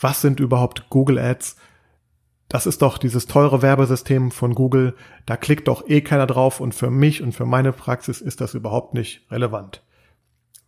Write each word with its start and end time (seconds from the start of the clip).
was 0.00 0.20
sind 0.20 0.40
überhaupt 0.40 0.88
Google 0.88 1.18
Ads? 1.18 1.56
Das 2.48 2.66
ist 2.66 2.82
doch 2.82 2.98
dieses 2.98 3.26
teure 3.26 3.62
Werbesystem 3.62 4.30
von 4.32 4.54
Google, 4.54 4.96
da 5.26 5.36
klickt 5.36 5.68
doch 5.68 5.88
eh 5.88 6.00
keiner 6.00 6.26
drauf 6.26 6.60
und 6.60 6.74
für 6.74 6.90
mich 6.90 7.22
und 7.22 7.32
für 7.32 7.46
meine 7.46 7.72
Praxis 7.72 8.20
ist 8.20 8.40
das 8.40 8.54
überhaupt 8.54 8.94
nicht 8.94 9.30
relevant. 9.30 9.82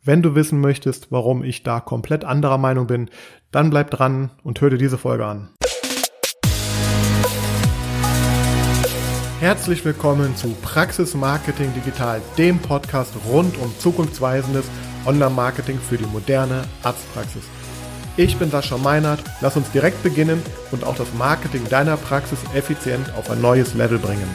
Wenn 0.05 0.23
du 0.23 0.35
wissen 0.35 0.61
möchtest, 0.61 1.11
warum 1.11 1.43
ich 1.43 1.63
da 1.63 1.81
komplett 1.81 2.25
anderer 2.25 2.59
Meinung 2.59 2.87
bin, 2.87 3.11
dann 3.51 3.71
bleib 3.71 3.91
dran 3.91 4.31
und 4.43 4.61
hör 4.61 4.71
dir 4.71 4.79
diese 4.79 4.99
Folge 4.99 5.27
an. 5.27 5.51
Herzlich 9.41 9.85
willkommen 9.85 10.37
zu 10.37 10.55
Praxis 10.63 11.15
Marketing 11.15 11.73
Digital, 11.75 12.21
dem 12.39 12.61
Podcast 12.61 13.13
rund 13.29 13.59
um 13.59 13.77
zukunftsweisendes 13.79 14.67
Online-Marketing 15.05 15.79
für 15.79 15.99
die 15.99 16.07
moderne 16.07 16.63
Arztpraxis. 16.85 17.43
Ich 18.19 18.37
bin 18.37 18.51
Sascha 18.51 18.77
Meinert. 18.77 19.25
Lass 19.41 19.57
uns 19.57 19.71
direkt 19.71 20.03
beginnen 20.03 20.43
und 20.71 20.85
auch 20.85 20.97
das 20.97 21.15
Marketing 21.15 21.67
deiner 21.71 21.97
Praxis 21.97 22.39
effizient 22.55 23.11
auf 23.17 23.31
ein 23.31 23.41
neues 23.41 23.73
Level 23.73 23.99
bringen. 23.99 24.29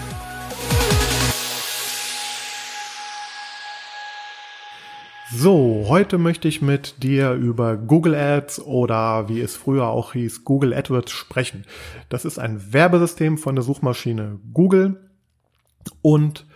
So, 5.31 5.85
heute 5.87 6.17
möchte 6.17 6.47
ich 6.47 6.63
mit 6.63 7.03
dir 7.03 7.33
über 7.33 7.77
Google 7.77 8.15
Ads 8.15 8.61
oder 8.61 9.29
wie 9.29 9.41
es 9.41 9.55
früher 9.55 9.89
auch 9.89 10.13
hieß, 10.13 10.43
Google 10.43 10.73
AdWords 10.73 11.11
sprechen. 11.11 11.63
Das 12.09 12.25
ist 12.25 12.39
ein 12.39 12.73
Werbesystem 12.73 13.37
von 13.37 13.53
der 13.53 13.63
Suchmaschine 13.63 14.39
Google 14.55 15.11
und 16.01 16.46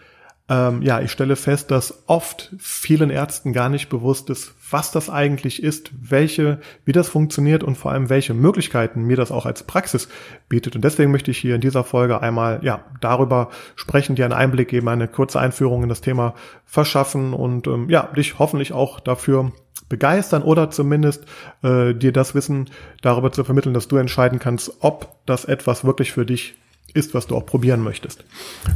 ähm, 0.52 0.82
ja, 0.82 1.00
ich 1.00 1.12
stelle 1.12 1.38
fest, 1.38 1.72
dass 1.72 2.04
oft 2.08 2.54
vielen 2.60 3.10
Ärzten 3.10 3.54
gar 3.54 3.70
nicht 3.70 3.88
bewusst 3.88 4.30
ist, 4.30 4.54
was 4.70 4.92
das 4.92 5.10
eigentlich 5.10 5.64
ist, 5.64 5.92
welche, 5.98 6.60
wie 6.84 6.92
das 6.92 7.08
funktioniert 7.08 7.64
und 7.64 7.78
vor 7.78 7.92
allem 7.92 8.10
welche 8.10 8.34
Möglichkeiten 8.34 9.04
mir 9.04 9.16
das 9.16 9.32
auch 9.32 9.46
als 9.46 9.64
Praxis 9.64 10.10
bietet. 10.50 10.76
Und 10.76 10.84
deswegen 10.84 11.10
möchte 11.10 11.32
ich 11.32 11.38
hier 11.38 11.56
in 11.56 11.62
dieser 11.62 11.86
Folge 11.86 12.22
einmal 12.22 12.60
ja 12.64 12.84
darüber 13.00 13.50
sprechen, 13.78 14.18
dir 14.18 14.26
einen 14.26 14.34
Einblick 14.34 14.68
geben, 14.68 14.90
eine 14.90 15.08
kurze 15.08 15.40
Einführung 15.40 15.84
in 15.84 15.90
das 15.90 16.02
Thema 16.02 16.36
verschaffen 16.66 17.34
und 17.34 17.68
ähm, 17.68 17.90
ja 17.90 18.10
dich 18.14 18.38
hoffentlich 18.38 18.74
auch 18.74 19.00
dafür 19.00 19.54
begeistern 19.88 20.44
oder 20.44 20.70
zumindest 20.70 21.24
äh, 21.64 21.94
dir 21.94 22.12
das 22.12 22.36
Wissen 22.36 22.70
darüber 23.02 23.32
zu 23.32 23.46
vermitteln, 23.46 23.74
dass 23.74 23.88
du 23.88 23.96
entscheiden 23.96 24.40
kannst, 24.40 24.74
ob 24.82 25.16
das 25.26 25.46
etwas 25.46 25.86
wirklich 25.86 26.12
für 26.12 26.26
dich 26.26 26.56
ist, 26.94 27.14
was 27.14 27.28
du 27.28 27.36
auch 27.36 27.46
probieren 27.46 27.82
möchtest. 27.82 28.24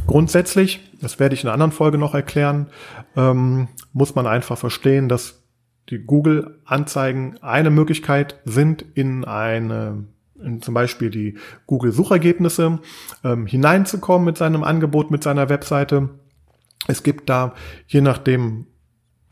Grundsätzlich, 0.06 0.80
das 1.00 1.18
werde 1.18 1.34
ich 1.34 1.42
in 1.42 1.48
einer 1.48 1.54
anderen 1.54 1.72
Folge 1.72 1.98
noch 1.98 2.14
erklären, 2.14 2.66
ähm, 3.16 3.68
muss 3.92 4.14
man 4.14 4.26
einfach 4.26 4.58
verstehen, 4.58 5.08
dass 5.08 5.42
die 5.90 5.98
Google-Anzeigen 5.98 7.38
eine 7.42 7.70
Möglichkeit 7.70 8.40
sind, 8.44 8.84
in 8.94 9.24
eine 9.24 10.04
in 10.42 10.60
zum 10.60 10.74
Beispiel 10.74 11.10
die 11.10 11.38
Google-Suchergebnisse 11.66 12.78
ähm, 13.24 13.46
hineinzukommen 13.46 14.26
mit 14.26 14.36
seinem 14.36 14.64
Angebot, 14.64 15.10
mit 15.10 15.22
seiner 15.22 15.48
Webseite. 15.48 16.10
Es 16.86 17.02
gibt 17.02 17.30
da, 17.30 17.54
je 17.86 18.00
nachdem, 18.00 18.66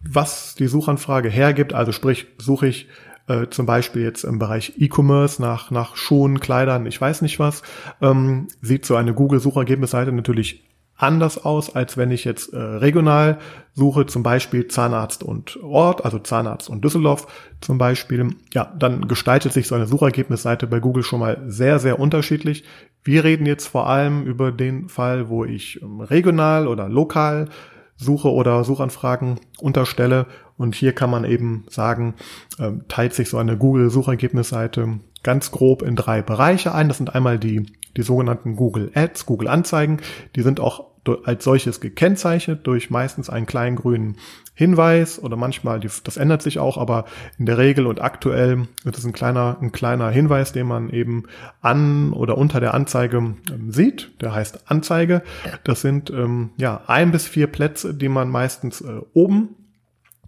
was 0.01 0.55
die 0.55 0.67
Suchanfrage 0.67 1.29
hergibt, 1.29 1.75
also 1.75 1.93
sprich, 1.93 2.27
suche 2.39 2.69
ich 2.69 2.89
äh, 3.27 3.47
zum 3.48 3.67
Beispiel 3.67 4.03
jetzt 4.03 4.25
im 4.25 4.39
Bereich 4.39 4.75
E-Commerce 4.78 5.41
nach, 5.41 5.70
nach 5.70 5.97
Schuhen, 5.97 6.41
Kleidern, 6.41 6.86
ich 6.86 7.00
weiß 7.00 7.22
nicht 7.22 7.39
was, 7.39 7.62
ähm, 8.00 8.48
sieht 8.61 8.84
so 8.84 8.97
eine 8.97 9.14
Google-Suchergebnisseite 9.14 10.12
natürlich 10.12 10.64
anders 10.97 11.45
aus, 11.45 11.75
als 11.75 11.97
wenn 11.97 12.11
ich 12.11 12.25
jetzt 12.25 12.52
äh, 12.52 12.58
regional 12.58 13.39
suche, 13.72 14.06
zum 14.06 14.22
Beispiel 14.22 14.69
Zahnarzt 14.69 15.25
und 15.25 15.58
Ort, 15.62 16.05
also 16.05 16.19
Zahnarzt 16.19 16.69
und 16.69 16.84
Düsseldorf 16.84 17.27
zum 17.61 17.78
Beispiel. 17.78 18.36
Ja, 18.52 18.72
dann 18.78 19.08
gestaltet 19.08 19.52
sich 19.52 19.67
so 19.67 19.75
eine 19.75 19.86
Suchergebnisseite 19.86 20.67
bei 20.67 20.78
Google 20.78 21.02
schon 21.02 21.20
mal 21.20 21.42
sehr, 21.47 21.78
sehr 21.80 21.98
unterschiedlich. 21.98 22.64
Wir 23.02 23.25
reden 23.25 23.47
jetzt 23.47 23.67
vor 23.67 23.89
allem 23.89 24.22
über 24.25 24.52
den 24.52 24.89
Fall, 24.89 25.28
wo 25.28 25.45
ich 25.45 25.83
ähm, 25.83 26.00
regional 26.00 26.69
oder 26.69 26.89
lokal 26.89 27.48
suche 27.97 28.30
oder 28.30 28.64
Suchanfragen 28.64 29.40
unterstelle 29.58 30.27
und 30.57 30.75
hier 30.75 30.92
kann 30.92 31.11
man 31.11 31.25
eben 31.25 31.65
sagen, 31.69 32.15
ähm, 32.59 32.85
teilt 32.89 33.15
sich 33.15 33.29
so 33.29 33.39
eine 33.39 33.57
Google-Suchergebnisseite 33.57 35.01
ganz 35.23 35.51
grob 35.51 35.83
in 35.83 35.97
drei 35.97 36.23
Bereiche 36.23 36.75
ein. 36.75 36.89
Das 36.89 36.98
sind 36.98 37.15
einmal 37.15 37.39
die, 37.39 37.67
die 37.97 38.03
sogenannten 38.03 38.57
Google 38.57 38.91
Ads, 38.95 39.27
Google 39.27 39.48
Anzeigen. 39.48 40.01
Die 40.37 40.43
sind 40.43 40.61
auch 40.61 40.95
als 41.25 41.45
solches 41.45 41.81
gekennzeichnet 41.81 42.67
durch 42.67 42.89
meistens 42.89 43.29
einen 43.29 43.47
kleinen 43.47 43.77
grünen 43.77 44.17
Hinweis 44.55 45.23
oder 45.23 45.37
manchmal, 45.37 45.81
die, 45.81 45.91
das 46.05 46.17
ändert 46.17 46.41
sich 46.41 46.59
auch, 46.59 46.79
aber 46.79 47.05
in 47.39 47.47
der 47.47 47.59
Regel 47.59 47.87
und 47.87 48.01
aktuell 48.01 48.69
wird 48.85 48.97
es 48.97 49.05
ein 49.05 49.13
kleiner, 49.13 49.59
ein 49.61 49.73
kleiner 49.73 50.11
Hinweis, 50.11 50.53
den 50.53 50.67
man 50.67 50.91
eben 50.91 51.25
an 51.61 52.13
oder 52.13 52.39
unter 52.39 52.61
der 52.61 52.73
Anzeige 52.73 53.19
ähm, 53.19 53.70
sieht. 53.70 54.13
Der 54.23 54.33
heißt 54.33 54.70
Anzeige. 54.70 55.23
Das 55.64 55.81
sind 55.81 56.11
ähm, 56.11 56.51
ja 56.57 56.83
ein 56.87 57.11
bis 57.11 57.27
vier 57.27 57.48
Plätze, 57.48 57.95
die 57.95 58.09
man 58.09 58.31
meistens 58.31 58.81
äh, 58.81 59.01
oben 59.13 59.57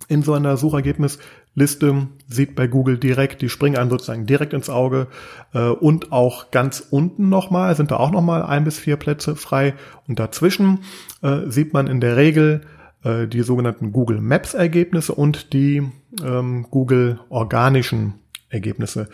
in 0.09 0.23
so 0.23 0.35
einer 0.35 0.57
Suchergebnisliste 0.57 2.09
sieht 2.29 2.55
bei 2.55 2.67
Google 2.67 2.99
direkt, 2.99 3.43
die 3.43 3.49
springen 3.49 3.77
einem 3.77 3.91
sozusagen 3.91 4.27
direkt 4.27 4.53
ins 4.53 4.71
Auge 4.71 5.09
äh, 5.53 5.69
und 5.69 6.13
auch 6.13 6.51
ganz 6.51 6.87
unten 6.91 7.29
nochmal 7.29 7.75
sind 7.77 7.91
da 7.91 7.97
auch 7.97 8.11
nochmal 8.11 8.43
ein 8.43 8.65
bis 8.65 8.79
vier 8.79 8.97
Plätze 8.97 9.37
frei 9.37 9.75
und 10.07 10.19
dazwischen 10.19 10.81
äh, 11.23 11.49
sieht 11.49 11.73
man 11.73 11.87
in 11.87 12.01
der 12.01 12.17
Regel 12.17 12.63
äh, 13.05 13.27
die 13.27 13.43
sogenannten 13.43 13.93
Google 13.93 14.21
Maps 14.21 14.55
Ergebnisse 14.55 15.15
und 15.15 15.53
die 15.53 15.83
ähm, 16.23 16.67
Google 16.71 17.21
organischen 17.29 18.15
Ergebnisse. 18.49 19.09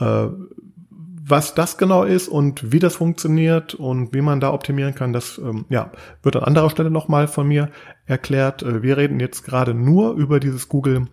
Äh, 0.00 0.26
was 1.26 1.54
das 1.54 1.78
genau 1.78 2.04
ist 2.04 2.28
und 2.28 2.70
wie 2.70 2.78
das 2.78 2.96
funktioniert 2.96 3.74
und 3.74 4.12
wie 4.12 4.20
man 4.20 4.40
da 4.40 4.52
optimieren 4.52 4.94
kann, 4.94 5.14
das 5.14 5.38
ähm, 5.38 5.64
ja, 5.70 5.90
wird 6.22 6.36
an 6.36 6.44
anderer 6.44 6.68
Stelle 6.68 6.90
nochmal 6.90 7.28
von 7.28 7.48
mir 7.48 7.70
erklärt. 8.04 8.62
Äh, 8.62 8.82
wir 8.82 8.98
reden 8.98 9.20
jetzt 9.20 9.42
gerade 9.42 9.72
nur 9.72 10.14
über 10.14 10.38
dieses 10.38 10.68
Google 10.68 11.06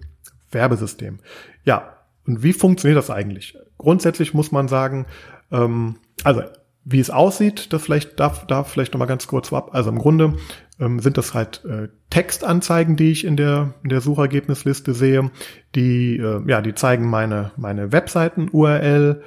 Werbesystem. 0.52 1.20
Ja, 1.64 1.98
und 2.28 2.44
wie 2.44 2.52
funktioniert 2.52 2.98
das 2.98 3.10
eigentlich? 3.10 3.58
Grundsätzlich 3.78 4.34
muss 4.34 4.52
man 4.52 4.68
sagen, 4.68 5.06
ähm, 5.50 5.96
also 6.26 6.42
wie 6.84 7.00
es 7.00 7.10
aussieht, 7.10 7.72
das 7.72 7.84
vielleicht 7.84 8.20
darf, 8.20 8.46
darf 8.48 8.70
vielleicht 8.70 8.94
nochmal 8.94 9.08
ganz 9.08 9.28
kurz 9.28 9.50
vorab. 9.50 9.74
Also 9.74 9.92
im 9.92 10.00
Grunde 10.00 10.34
ähm, 10.80 11.00
sind 11.00 11.18
das 11.18 11.34
halt 11.34 11.64
äh, 11.64 11.88
Textanzeigen, 12.10 12.98
die 12.98 13.12
ich 13.12 13.24
in 13.24 13.38
der, 13.38 13.76
in 13.84 13.90
der 13.90 14.02
Suchergebnisliste 14.02 14.94
sehe. 14.94 15.32
Die, 15.76 16.18
äh, 16.18 16.42
ja, 16.48 16.62
die 16.62 16.74
zeigen 16.74 17.10
meine, 17.10 17.52
meine 17.56 17.92
Webseiten-URL, 17.92 19.22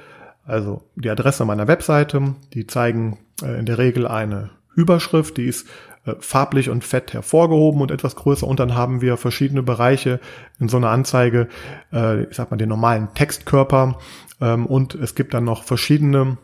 also 0.45 0.83
die 0.95 1.09
Adresse 1.09 1.45
meiner 1.45 1.67
Webseite, 1.67 2.35
die 2.53 2.67
zeigen 2.67 3.17
äh, 3.41 3.59
in 3.59 3.65
der 3.65 3.77
Regel 3.77 4.07
eine 4.07 4.51
Überschrift, 4.75 5.37
die 5.37 5.45
ist 5.45 5.67
äh, 6.05 6.15
farblich 6.19 6.69
und 6.69 6.83
fett 6.83 7.13
hervorgehoben 7.13 7.81
und 7.81 7.91
etwas 7.91 8.15
größer 8.15 8.47
und 8.47 8.59
dann 8.59 8.75
haben 8.75 9.01
wir 9.01 9.17
verschiedene 9.17 9.63
Bereiche 9.63 10.19
in 10.59 10.69
so 10.69 10.77
einer 10.77 10.89
Anzeige, 10.89 11.47
äh, 11.91 12.23
ich 12.23 12.35
sag 12.35 12.51
mal 12.51 12.57
den 12.57 12.69
normalen 12.69 13.13
Textkörper 13.15 13.97
ähm, 14.39 14.65
und 14.65 14.93
es 14.95 15.15
gibt 15.15 15.33
dann 15.33 15.45
noch 15.45 15.63
verschiedene 15.63 16.37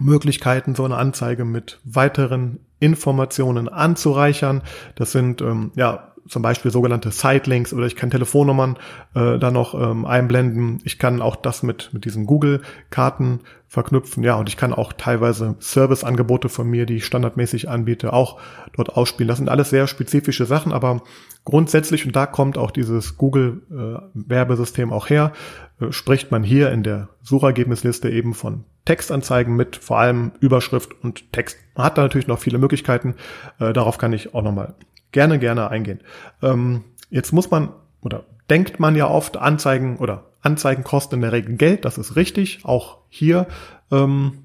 Möglichkeiten, 0.00 0.74
so 0.74 0.84
eine 0.84 0.96
Anzeige 0.96 1.44
mit 1.44 1.80
weiteren 1.84 2.60
Informationen 2.80 3.68
anzureichern. 3.68 4.62
Das 4.94 5.12
sind 5.12 5.40
ähm, 5.42 5.72
ja 5.74 6.14
zum 6.28 6.42
Beispiel 6.42 6.70
sogenannte 6.70 7.10
Sitelinks 7.10 7.72
oder 7.72 7.86
ich 7.86 7.96
kann 7.96 8.10
Telefonnummern 8.10 8.76
äh, 9.14 9.38
da 9.38 9.50
noch 9.50 9.74
ähm, 9.74 10.04
einblenden. 10.04 10.80
Ich 10.84 10.98
kann 10.98 11.20
auch 11.20 11.36
das 11.36 11.62
mit, 11.62 11.90
mit 11.92 12.04
diesen 12.04 12.26
Google-Karten 12.26 13.40
verknüpfen. 13.66 14.22
Ja, 14.22 14.36
und 14.36 14.48
ich 14.48 14.56
kann 14.56 14.72
auch 14.72 14.92
teilweise 14.92 15.56
Serviceangebote 15.58 16.48
von 16.48 16.68
mir, 16.68 16.86
die 16.86 16.96
ich 16.96 17.06
standardmäßig 17.06 17.68
anbiete, 17.68 18.12
auch 18.12 18.40
dort 18.74 18.96
ausspielen. 18.96 19.28
Das 19.28 19.38
sind 19.38 19.48
alles 19.48 19.70
sehr 19.70 19.86
spezifische 19.86 20.46
Sachen, 20.46 20.72
aber 20.72 21.02
grundsätzlich, 21.44 22.06
und 22.06 22.16
da 22.16 22.26
kommt 22.26 22.56
auch 22.56 22.70
dieses 22.70 23.16
Google-Werbesystem 23.18 24.90
äh, 24.90 24.92
auch 24.92 25.10
her, 25.10 25.32
äh, 25.80 25.92
spricht 25.92 26.30
man 26.30 26.42
hier 26.42 26.72
in 26.72 26.82
der 26.82 27.08
Suchergebnisliste 27.22 28.10
eben 28.10 28.34
von 28.34 28.64
Textanzeigen 28.86 29.54
mit 29.54 29.76
vor 29.76 29.98
allem 29.98 30.32
Überschrift 30.40 30.92
und 31.02 31.30
Text. 31.32 31.58
Man 31.74 31.84
hat 31.84 31.98
da 31.98 32.02
natürlich 32.02 32.26
noch 32.26 32.38
viele 32.38 32.58
Möglichkeiten. 32.58 33.16
Äh, 33.60 33.74
darauf 33.74 33.98
kann 33.98 34.14
ich 34.14 34.34
auch 34.34 34.42
nochmal 34.42 34.74
gerne, 35.12 35.38
gerne 35.38 35.70
eingehen. 35.70 36.00
Ähm, 36.42 36.84
jetzt 37.10 37.32
muss 37.32 37.50
man 37.50 37.70
oder 38.00 38.24
denkt 38.50 38.80
man 38.80 38.96
ja 38.96 39.08
oft, 39.08 39.36
Anzeigen 39.36 39.96
oder 39.96 40.24
Anzeigen 40.40 40.84
kosten 40.84 41.16
in 41.16 41.20
der 41.22 41.32
Regel 41.32 41.56
Geld, 41.56 41.84
das 41.84 41.98
ist 41.98 42.16
richtig. 42.16 42.60
Auch 42.64 42.98
hier 43.08 43.46
ähm, 43.90 44.44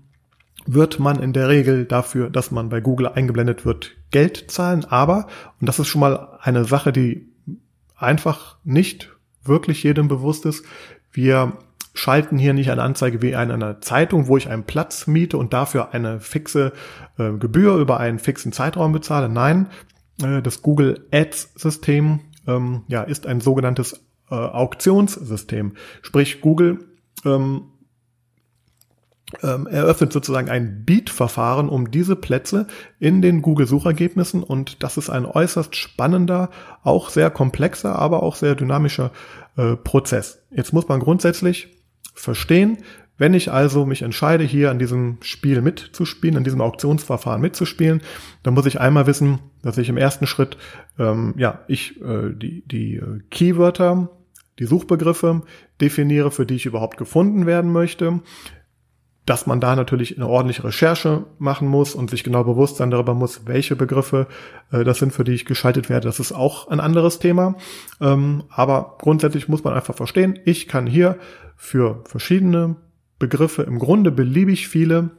wird 0.66 1.00
man 1.00 1.22
in 1.22 1.34
der 1.34 1.50
Regel 1.50 1.86
dafür, 1.86 2.30
dass 2.30 2.52
man 2.52 2.70
bei 2.70 2.82
Google 2.82 3.08
eingeblendet 3.08 3.66
wird, 3.66 3.92
Geld 4.12 4.50
zahlen. 4.50 4.86
Aber, 4.86 5.28
und 5.60 5.68
das 5.68 5.80
ist 5.80 5.88
schon 5.88 6.02
mal 6.02 6.38
eine 6.42 6.66
Sache, 6.66 6.92
die 6.92 7.28
einfach 7.96 8.58
nicht 8.64 9.12
wirklich 9.44 9.84
jedem 9.84 10.08
bewusst 10.08 10.46
ist, 10.46 10.66
wir 11.12 11.54
schalten 11.94 12.40
hier 12.40 12.54
nicht 12.54 12.72
eine 12.72 12.82
Anzeige 12.82 13.22
wie 13.22 13.32
in 13.32 13.36
einer 13.36 13.82
Zeitung, 13.82 14.28
wo 14.28 14.36
ich 14.36 14.50
einen 14.50 14.64
Platz 14.64 15.06
miete 15.06 15.38
und 15.38 15.54
dafür 15.54 15.94
eine 15.94 16.20
fixe 16.20 16.74
äh, 17.20 17.34
Gebühr 17.34 17.76
über 17.76 18.00
einen 18.00 18.18
fixen 18.18 18.52
Zeitraum 18.52 18.94
bezahle. 18.94 19.30
Nein, 19.30 19.68
das 20.18 20.62
Google 20.62 21.08
Ads 21.12 21.54
System 21.56 22.20
ähm, 22.48 22.84
ja, 22.88 23.04
ist 23.04 23.26
ein 23.26 23.42
sogenanntes 23.42 24.06
äh, 24.30 24.36
Auktionssystem. 24.36 25.74
Sprich, 26.02 26.42
Google 26.42 26.86
ähm, 27.26 27.64
ähm, 29.42 29.68
eröffnet 29.68 30.14
sozusagen 30.14 30.50
ein 30.50 30.86
Beat-Verfahren 30.86 31.70
um 31.70 31.90
diese 31.90 32.16
Plätze 32.16 32.68
in 33.00 33.22
den 33.22 33.42
Google-Suchergebnissen 33.42 34.44
und 34.44 34.84
das 34.84 34.98
ist 34.98 35.10
ein 35.10 35.26
äußerst 35.26 35.76
spannender, 35.76 36.50
auch 36.84 37.10
sehr 37.10 37.30
komplexer, 37.32 37.98
aber 37.98 38.22
auch 38.22 38.36
sehr 38.36 38.56
dynamischer 38.56 39.12
äh, 39.58 39.76
Prozess. 39.76 40.44
Jetzt 40.52 40.74
muss 40.74 40.88
man 40.88 41.00
grundsätzlich 41.00 41.70
verstehen, 42.14 42.78
wenn 43.18 43.34
ich 43.34 43.52
also 43.52 43.86
mich 43.86 44.02
entscheide, 44.02 44.44
hier 44.44 44.72
an 44.72 44.80
diesem 44.80 45.18
Spiel 45.22 45.62
mitzuspielen, 45.62 46.38
an 46.38 46.44
diesem 46.44 46.62
Auktionsverfahren 46.62 47.42
mitzuspielen, 47.42 48.02
dann 48.42 48.54
muss 48.54 48.66
ich 48.66 48.80
einmal 48.80 49.08
wissen, 49.08 49.40
dass 49.62 49.78
ich 49.78 49.90
im 49.90 49.98
ersten 49.98 50.28
Schritt, 50.28 50.58
ähm, 50.98 51.34
ja, 51.38 51.60
ich 51.68 52.02
äh, 52.02 52.34
die, 52.34 52.64
die 52.68 52.96
äh, 52.96 53.22
Keywörter, 53.30 54.10
die 54.60 54.66
Suchbegriffe 54.66 55.42
definiere, 55.82 56.32
für 56.32 56.46
die 56.46 56.56
ich 56.56 56.66
überhaupt 56.66 56.98
gefunden 56.98 57.46
werden 57.46 57.72
möchte 57.72 58.22
dass 59.26 59.48
man 59.48 59.62
da 59.62 59.76
natürlich 59.76 60.18
eine 60.18 60.28
ordentliche 60.28 60.66
Recherche 60.66 61.26
machen 61.40 61.68
muss 61.68 61.96
und 61.96 62.10
sich 62.10 62.24
genau 62.24 62.44
bewusst 62.44 62.78
sein 62.78 62.92
darüber 62.92 63.14
muss, 63.14 63.46
welche 63.46 63.76
Begriffe 63.76 64.28
äh, 64.72 64.84
das 64.84 65.00
sind, 65.00 65.14
für 65.14 65.24
die 65.24 65.32
ich 65.32 65.46
geschaltet 65.46 65.90
werde. 65.90 66.08
Das 66.08 66.20
ist 66.20 66.34
auch 66.34 66.68
ein 66.68 66.80
anderes 66.80 67.20
Thema. 67.20 67.56
Ähm, 68.02 68.44
aber 68.50 68.98
grundsätzlich 69.00 69.48
muss 69.48 69.64
man 69.64 69.74
einfach 69.74 69.96
verstehen, 69.96 70.40
ich 70.46 70.68
kann 70.68 70.88
hier 70.88 71.18
für 71.56 72.04
verschiedene 72.06 72.76
Begriffe 73.24 73.64
im 73.64 73.80
Grunde 73.80 74.12
beliebig 74.12 74.68
viele 74.68 75.12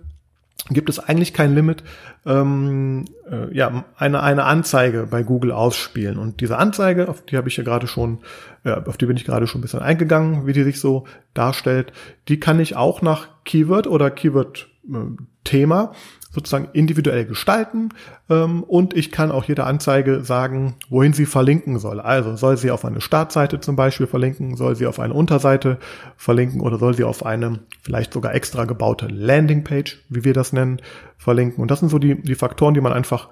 gibt 0.71 0.89
es 0.89 0.99
eigentlich 0.99 1.33
kein 1.33 1.55
Limit, 1.55 1.83
ähm, 2.27 3.05
äh, 3.31 3.55
ja, 3.55 3.85
eine, 3.97 4.23
eine 4.23 4.45
Anzeige 4.45 5.06
bei 5.11 5.23
Google 5.23 5.53
ausspielen. 5.53 6.19
Und 6.19 6.41
diese 6.41 6.59
Anzeige, 6.59 7.09
auf 7.09 7.23
die 7.23 7.37
habe 7.37 7.49
ich 7.49 7.56
ja 7.56 7.65
gerade 7.65 7.87
schon, 7.87 8.19
äh, 8.65 8.73
auf 8.73 8.97
die 8.97 9.06
bin 9.06 9.17
ich 9.17 9.25
gerade 9.25 9.47
schon 9.47 9.61
ein 9.61 9.62
bisschen 9.62 9.81
eingegangen, 9.81 10.47
wie 10.47 10.53
die 10.53 10.62
sich 10.62 10.81
so 10.81 11.06
darstellt, 11.35 11.93
die 12.29 12.41
kann 12.41 12.61
ich 12.61 12.77
auch 12.77 13.03
nach 13.03 13.29
Keyword 13.45 13.87
oder 13.87 14.11
Keyword-Thema 14.11 15.93
äh, 15.93 16.24
sozusagen 16.34 16.69
individuell 16.72 17.25
gestalten 17.25 17.90
ähm, 18.28 18.64
und 18.64 18.94
ich 18.94 19.12
kann 19.12 19.31
auch 19.31 19.44
jeder 19.44 19.66
Anzeige 19.66 20.25
sagen, 20.25 20.75
wohin 20.88 21.12
sie 21.12 21.26
verlinken 21.26 21.78
soll. 21.78 22.00
Also 22.00 22.34
soll 22.34 22.56
sie 22.56 22.72
auf 22.72 22.84
eine 22.84 23.00
Startseite 23.00 23.60
zum 23.60 23.76
Beispiel 23.76 24.08
verlinken, 24.08 24.56
soll 24.56 24.75
sie 24.75 24.86
auf 24.86 24.98
eine 24.98 25.14
Unterseite 25.14 25.78
verlinken 26.16 26.60
oder 26.60 26.78
soll 26.78 26.94
sie 26.94 27.04
auf 27.04 27.25
eine 27.25 27.60
vielleicht 27.82 28.12
sogar 28.12 28.34
extra 28.34 28.64
gebaute 28.64 29.06
Landingpage, 29.06 30.04
wie 30.08 30.25
wir 30.25 30.34
das 30.34 30.52
nennen, 30.52 30.82
verlinken. 31.19 31.62
Und 31.62 31.70
das 31.70 31.78
sind 31.78 31.88
so 31.88 32.00
die, 32.00 32.20
die 32.20 32.34
Faktoren, 32.34 32.75
die 32.75 32.81
man 32.81 32.92
einfach 32.92 33.28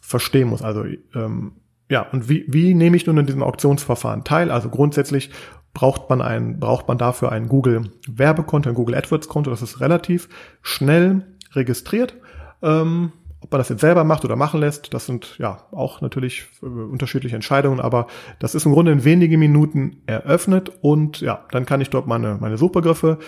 verstehen 0.00 0.48
muss. 0.48 0.62
Also 0.62 0.84
ähm, 1.14 1.52
ja, 1.90 2.06
und 2.10 2.30
wie, 2.30 2.46
wie 2.48 2.74
nehme 2.74 2.96
ich 2.96 3.06
nun 3.06 3.18
in 3.18 3.26
diesem 3.26 3.42
Auktionsverfahren 3.42 4.24
teil? 4.24 4.50
Also 4.50 4.70
grundsätzlich 4.70 5.30
braucht 5.74 6.08
man 6.08 6.22
ein, 6.22 6.58
braucht 6.58 6.88
man 6.88 6.96
dafür 6.96 7.32
ein 7.32 7.48
Google 7.48 7.90
Werbekonto, 8.08 8.70
ein 8.70 8.74
Google 8.74 8.94
AdWords 8.94 9.28
Konto. 9.28 9.50
Das 9.50 9.60
ist 9.60 9.80
relativ 9.80 10.30
schnell 10.62 11.26
registriert 11.52 12.16
ähm, 12.62 13.12
ob 13.40 13.52
man 13.52 13.60
das 13.60 13.68
jetzt 13.68 13.80
selber 13.80 14.04
macht 14.04 14.24
oder 14.24 14.34
machen 14.34 14.60
lässt, 14.60 14.92
das 14.94 15.06
sind 15.06 15.36
ja 15.38 15.64
auch 15.70 16.00
natürlich 16.00 16.46
äh, 16.62 16.66
unterschiedliche 16.66 17.36
Entscheidungen, 17.36 17.80
aber 17.80 18.06
das 18.38 18.54
ist 18.54 18.66
im 18.66 18.72
Grunde 18.72 18.92
in 18.92 19.04
wenigen 19.04 19.38
Minuten 19.38 20.02
eröffnet 20.06 20.72
und 20.80 21.20
ja, 21.20 21.44
dann 21.50 21.66
kann 21.66 21.80
ich 21.80 21.90
dort 21.90 22.06
meine, 22.06 22.38
meine 22.40 22.58
Suchbegriffe 22.58 23.18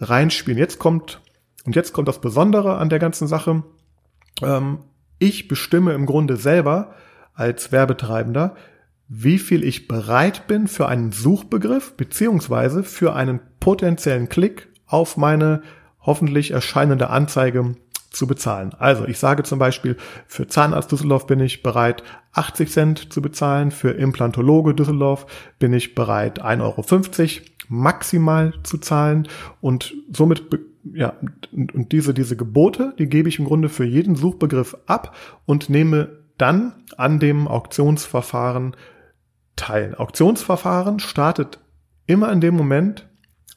reinspielen. 0.00 0.58
Jetzt 0.58 0.78
kommt, 0.78 1.20
und 1.64 1.74
jetzt 1.74 1.92
kommt 1.92 2.08
das 2.08 2.20
Besondere 2.20 2.76
an 2.76 2.88
der 2.88 2.98
ganzen 2.98 3.26
Sache. 3.26 3.64
Ähm, 4.42 4.78
ich 5.18 5.48
bestimme 5.48 5.92
im 5.92 6.06
Grunde 6.06 6.36
selber 6.36 6.94
als 7.34 7.72
Werbetreibender, 7.72 8.54
wie 9.08 9.38
viel 9.38 9.64
ich 9.64 9.88
bereit 9.88 10.46
bin 10.46 10.68
für 10.68 10.88
einen 10.88 11.12
Suchbegriff 11.12 11.96
beziehungsweise 11.96 12.84
für 12.84 13.14
einen 13.14 13.40
potenziellen 13.60 14.28
Klick 14.28 14.68
auf 14.86 15.16
meine 15.16 15.62
hoffentlich 16.00 16.50
erscheinende 16.50 17.10
Anzeige 17.10 17.74
zu 18.14 18.26
bezahlen. 18.26 18.72
Also 18.78 19.06
ich 19.06 19.18
sage 19.18 19.42
zum 19.42 19.58
Beispiel, 19.58 19.96
für 20.26 20.46
Zahnarzt 20.46 20.90
Düsseldorf 20.92 21.26
bin 21.26 21.40
ich 21.40 21.62
bereit, 21.62 22.02
80 22.32 22.70
Cent 22.70 23.12
zu 23.12 23.22
bezahlen, 23.22 23.70
für 23.70 23.90
Implantologe 23.90 24.74
Düsseldorf 24.74 25.26
bin 25.58 25.72
ich 25.72 25.94
bereit, 25.94 26.42
1,50 26.44 26.60
Euro 26.62 27.44
maximal 27.68 28.52
zu 28.62 28.78
zahlen 28.78 29.28
und 29.60 29.94
somit 30.12 30.44
ja, 30.92 31.14
und 31.52 31.92
diese, 31.92 32.12
diese 32.12 32.36
Gebote, 32.36 32.94
die 32.98 33.08
gebe 33.08 33.28
ich 33.28 33.38
im 33.38 33.46
Grunde 33.46 33.70
für 33.70 33.84
jeden 33.84 34.16
Suchbegriff 34.16 34.76
ab 34.86 35.16
und 35.46 35.70
nehme 35.70 36.18
dann 36.36 36.74
an 36.98 37.18
dem 37.18 37.48
Auktionsverfahren 37.48 38.76
teil. 39.56 39.94
Auktionsverfahren 39.94 40.98
startet 40.98 41.60
immer 42.06 42.30
in 42.32 42.40
dem 42.40 42.54
Moment, 42.54 43.08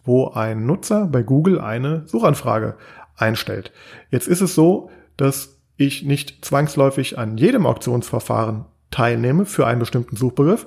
wo 0.03 0.29
ein 0.29 0.65
Nutzer 0.65 1.07
bei 1.07 1.21
Google 1.21 1.59
eine 1.59 2.07
Suchanfrage 2.07 2.77
einstellt. 3.17 3.71
Jetzt 4.09 4.27
ist 4.27 4.41
es 4.41 4.55
so, 4.55 4.89
dass 5.17 5.57
ich 5.75 6.03
nicht 6.03 6.45
zwangsläufig 6.45 7.17
an 7.17 7.37
jedem 7.37 7.65
Auktionsverfahren 7.65 8.65
teilnehme 8.91 9.45
für 9.45 9.67
einen 9.67 9.79
bestimmten 9.79 10.15
Suchbegriff. 10.15 10.65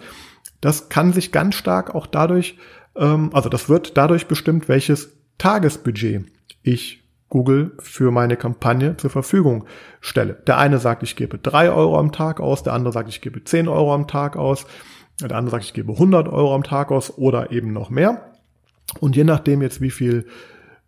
Das 0.61 0.89
kann 0.89 1.13
sich 1.13 1.33
ganz 1.33 1.55
stark 1.55 1.95
auch 1.95 2.07
dadurch, 2.07 2.59
ähm, 2.97 3.31
also 3.33 3.49
das 3.49 3.69
wird 3.69 3.97
dadurch 3.97 4.27
bestimmt, 4.27 4.69
welches 4.69 5.17
Tagesbudget 5.39 6.27
ich 6.63 7.03
Google 7.29 7.73
für 7.79 8.11
meine 8.11 8.37
Kampagne 8.37 8.97
zur 8.97 9.09
Verfügung 9.09 9.65
stelle. 10.01 10.35
Der 10.47 10.59
eine 10.59 10.79
sagt, 10.79 11.03
ich 11.03 11.17
gebe 11.17 11.39
drei 11.39 11.71
Euro 11.71 11.99
am 11.99 12.13
Tag 12.13 12.41
aus, 12.41 12.63
der 12.63 12.73
andere 12.73 12.93
sagt, 12.93 13.09
ich 13.09 13.21
gebe 13.21 13.43
zehn 13.45 13.69
Euro 13.69 13.95
am 13.95 14.09
Tag 14.09 14.37
aus, 14.37 14.67
der 15.21 15.37
andere 15.37 15.53
sagt, 15.53 15.65
ich 15.65 15.75
gebe 15.75 15.93
100 15.93 16.29
Euro 16.29 16.55
am 16.55 16.63
Tag 16.63 16.91
aus 16.91 17.17
oder 17.17 17.53
eben 17.53 17.73
noch 17.73 17.91
mehr. 17.91 18.33
Und 18.99 19.17
je 19.17 19.25
nachdem 19.25 19.63
jetzt, 19.63 19.81
wie 19.81 19.91
viel 19.91 20.27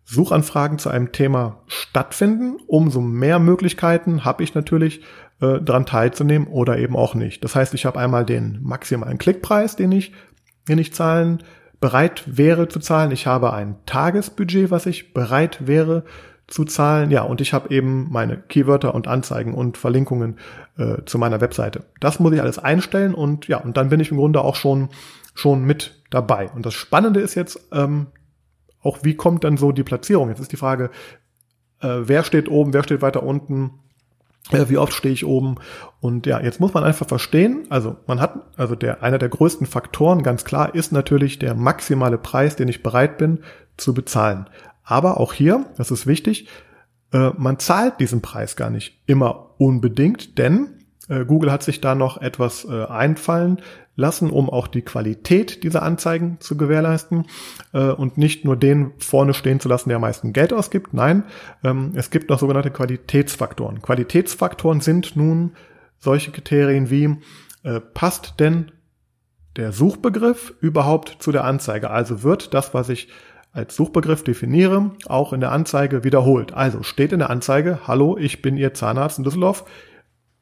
Suchanfragen 0.05 0.79
zu 0.79 0.89
einem 0.89 1.11
Thema 1.11 1.61
stattfinden, 1.67 2.57
umso 2.67 3.01
mehr 3.01 3.39
Möglichkeiten 3.39 4.25
habe 4.25 4.43
ich 4.43 4.53
natürlich 4.53 5.01
äh, 5.41 5.61
daran 5.61 5.85
teilzunehmen 5.85 6.47
oder 6.47 6.77
eben 6.77 6.95
auch 6.95 7.15
nicht. 7.15 7.43
Das 7.43 7.55
heißt, 7.55 7.73
ich 7.73 7.85
habe 7.85 7.99
einmal 7.99 8.25
den 8.25 8.59
maximalen 8.61 9.17
Klickpreis, 9.17 9.75
den 9.75 9.91
ich, 9.91 10.11
den 10.67 10.77
ich 10.77 10.93
zahlen 10.93 11.43
bereit 11.79 12.23
wäre 12.25 12.69
zu 12.69 12.79
zahlen. 12.79 13.11
Ich 13.11 13.27
habe 13.27 13.51
ein 13.51 13.75
Tagesbudget, 13.85 14.71
was 14.71 14.85
ich 14.85 15.13
bereit 15.13 15.67
wäre 15.67 16.05
zu 16.47 16.63
zahlen. 16.63 17.11
Ja, 17.11 17.23
und 17.23 17.41
ich 17.41 17.51
habe 17.51 17.75
eben 17.75 18.07
meine 18.09 18.37
Keywörter 18.37 18.95
und 18.95 19.09
Anzeigen 19.09 19.53
und 19.53 19.77
Verlinkungen 19.77 20.37
äh, 20.77 21.03
zu 21.05 21.17
meiner 21.17 21.41
Webseite. 21.41 21.83
Das 21.99 22.21
muss 22.21 22.31
ich 22.31 22.41
alles 22.41 22.57
einstellen 22.57 23.13
und 23.13 23.49
ja, 23.49 23.57
und 23.57 23.75
dann 23.75 23.89
bin 23.89 23.99
ich 23.99 24.11
im 24.11 24.17
Grunde 24.17 24.41
auch 24.41 24.55
schon 24.55 24.89
schon 25.33 25.65
mit 25.65 26.01
dabei. 26.09 26.49
Und 26.55 26.65
das 26.65 26.73
Spannende 26.73 27.19
ist 27.19 27.35
jetzt, 27.35 27.59
ähm, 27.73 28.07
auch 28.83 28.99
wie 29.03 29.15
kommt 29.15 29.43
dann 29.43 29.57
so 29.57 29.71
die 29.71 29.83
Platzierung? 29.83 30.29
Jetzt 30.29 30.39
ist 30.39 30.51
die 30.51 30.57
Frage, 30.57 30.91
äh, 31.81 32.01
wer 32.03 32.23
steht 32.23 32.49
oben, 32.49 32.73
wer 32.73 32.83
steht 32.83 33.01
weiter 33.01 33.23
unten, 33.23 33.71
äh, 34.51 34.65
wie 34.67 34.77
oft 34.77 34.93
stehe 34.93 35.13
ich 35.13 35.25
oben? 35.25 35.55
Und 35.99 36.25
ja, 36.25 36.41
jetzt 36.41 36.59
muss 36.59 36.73
man 36.73 36.83
einfach 36.83 37.07
verstehen, 37.07 37.65
also 37.69 37.95
man 38.07 38.19
hat, 38.19 38.35
also 38.57 38.75
der, 38.75 39.01
einer 39.03 39.17
der 39.17 39.29
größten 39.29 39.67
Faktoren, 39.67 40.23
ganz 40.23 40.43
klar, 40.43 40.75
ist 40.75 40.91
natürlich 40.91 41.39
der 41.39 41.55
maximale 41.55 42.17
Preis, 42.17 42.55
den 42.55 42.67
ich 42.67 42.83
bereit 42.83 43.17
bin 43.17 43.39
zu 43.77 43.93
bezahlen. 43.93 44.47
Aber 44.83 45.19
auch 45.19 45.33
hier, 45.33 45.65
das 45.77 45.91
ist 45.91 46.07
wichtig, 46.07 46.47
äh, 47.13 47.31
man 47.37 47.59
zahlt 47.59 47.99
diesen 47.99 48.21
Preis 48.21 48.55
gar 48.55 48.69
nicht 48.69 49.01
immer 49.05 49.51
unbedingt, 49.57 50.37
denn 50.37 50.79
äh, 51.07 51.25
Google 51.25 51.51
hat 51.51 51.63
sich 51.63 51.79
da 51.79 51.95
noch 51.95 52.21
etwas 52.21 52.65
äh, 52.65 52.85
einfallen 52.85 53.61
lassen, 53.95 54.29
um 54.31 54.49
auch 54.49 54.67
die 54.67 54.81
Qualität 54.81 55.63
dieser 55.63 55.83
Anzeigen 55.83 56.37
zu 56.39 56.57
gewährleisten 56.57 57.25
äh, 57.73 57.89
und 57.89 58.17
nicht 58.17 58.43
nur 58.43 58.55
den 58.55 58.91
vorne 58.97 59.33
stehen 59.33 59.59
zu 59.59 59.69
lassen, 59.69 59.89
der 59.89 59.97
am 59.97 60.01
meisten 60.01 60.33
Geld 60.33 60.51
ausgibt. 60.51 60.93
Nein, 60.93 61.23
ähm, 61.63 61.91
es 61.95 62.09
gibt 62.09 62.29
noch 62.29 62.39
sogenannte 62.39 62.71
Qualitätsfaktoren. 62.71 63.81
Qualitätsfaktoren 63.81 64.81
sind 64.81 65.15
nun 65.15 65.51
solche 65.99 66.31
Kriterien 66.31 66.89
wie, 66.89 67.17
äh, 67.63 67.79
passt 67.79 68.39
denn 68.39 68.71
der 69.55 69.71
Suchbegriff 69.71 70.53
überhaupt 70.61 71.17
zu 71.19 71.31
der 71.31 71.43
Anzeige? 71.43 71.91
Also 71.91 72.23
wird 72.23 72.53
das, 72.53 72.73
was 72.73 72.89
ich 72.89 73.09
als 73.51 73.75
Suchbegriff 73.75 74.23
definiere, 74.23 74.91
auch 75.05 75.31
in 75.31 75.39
der 75.39 75.51
Anzeige 75.51 76.03
wiederholt. 76.03 76.53
Also 76.53 76.81
steht 76.81 77.13
in 77.13 77.19
der 77.19 77.29
Anzeige, 77.29 77.81
hallo, 77.85 78.17
ich 78.17 78.41
bin 78.41 78.57
Ihr 78.57 78.73
Zahnarzt 78.73 79.19
in 79.19 79.23
Düsseldorf, 79.23 79.65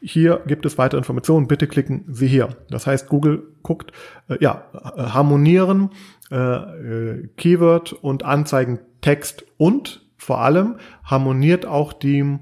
hier 0.02 0.42
gibt 0.48 0.66
es 0.66 0.78
weitere 0.78 0.98
Informationen, 0.98 1.48
bitte 1.48 1.68
klicken 1.68 2.06
Sie 2.08 2.28
hier. 2.28 2.50
Das 2.70 2.88
heißt, 2.88 3.08
Google 3.08 3.44
guckt, 3.62 3.92
äh, 4.28 4.38
ja, 4.40 4.64
äh, 4.74 5.02
harmonieren 5.04 5.92
äh, 6.32 6.36
äh, 6.36 7.28
Keyword 7.38 7.94
und 7.94 8.24
Anzeigen 8.24 8.80
Text 9.02 9.46
und 9.58 10.06
vor 10.18 10.42
allem 10.42 10.78
harmoniert 11.04 11.66
auch 11.66 11.94
die, 11.94 12.40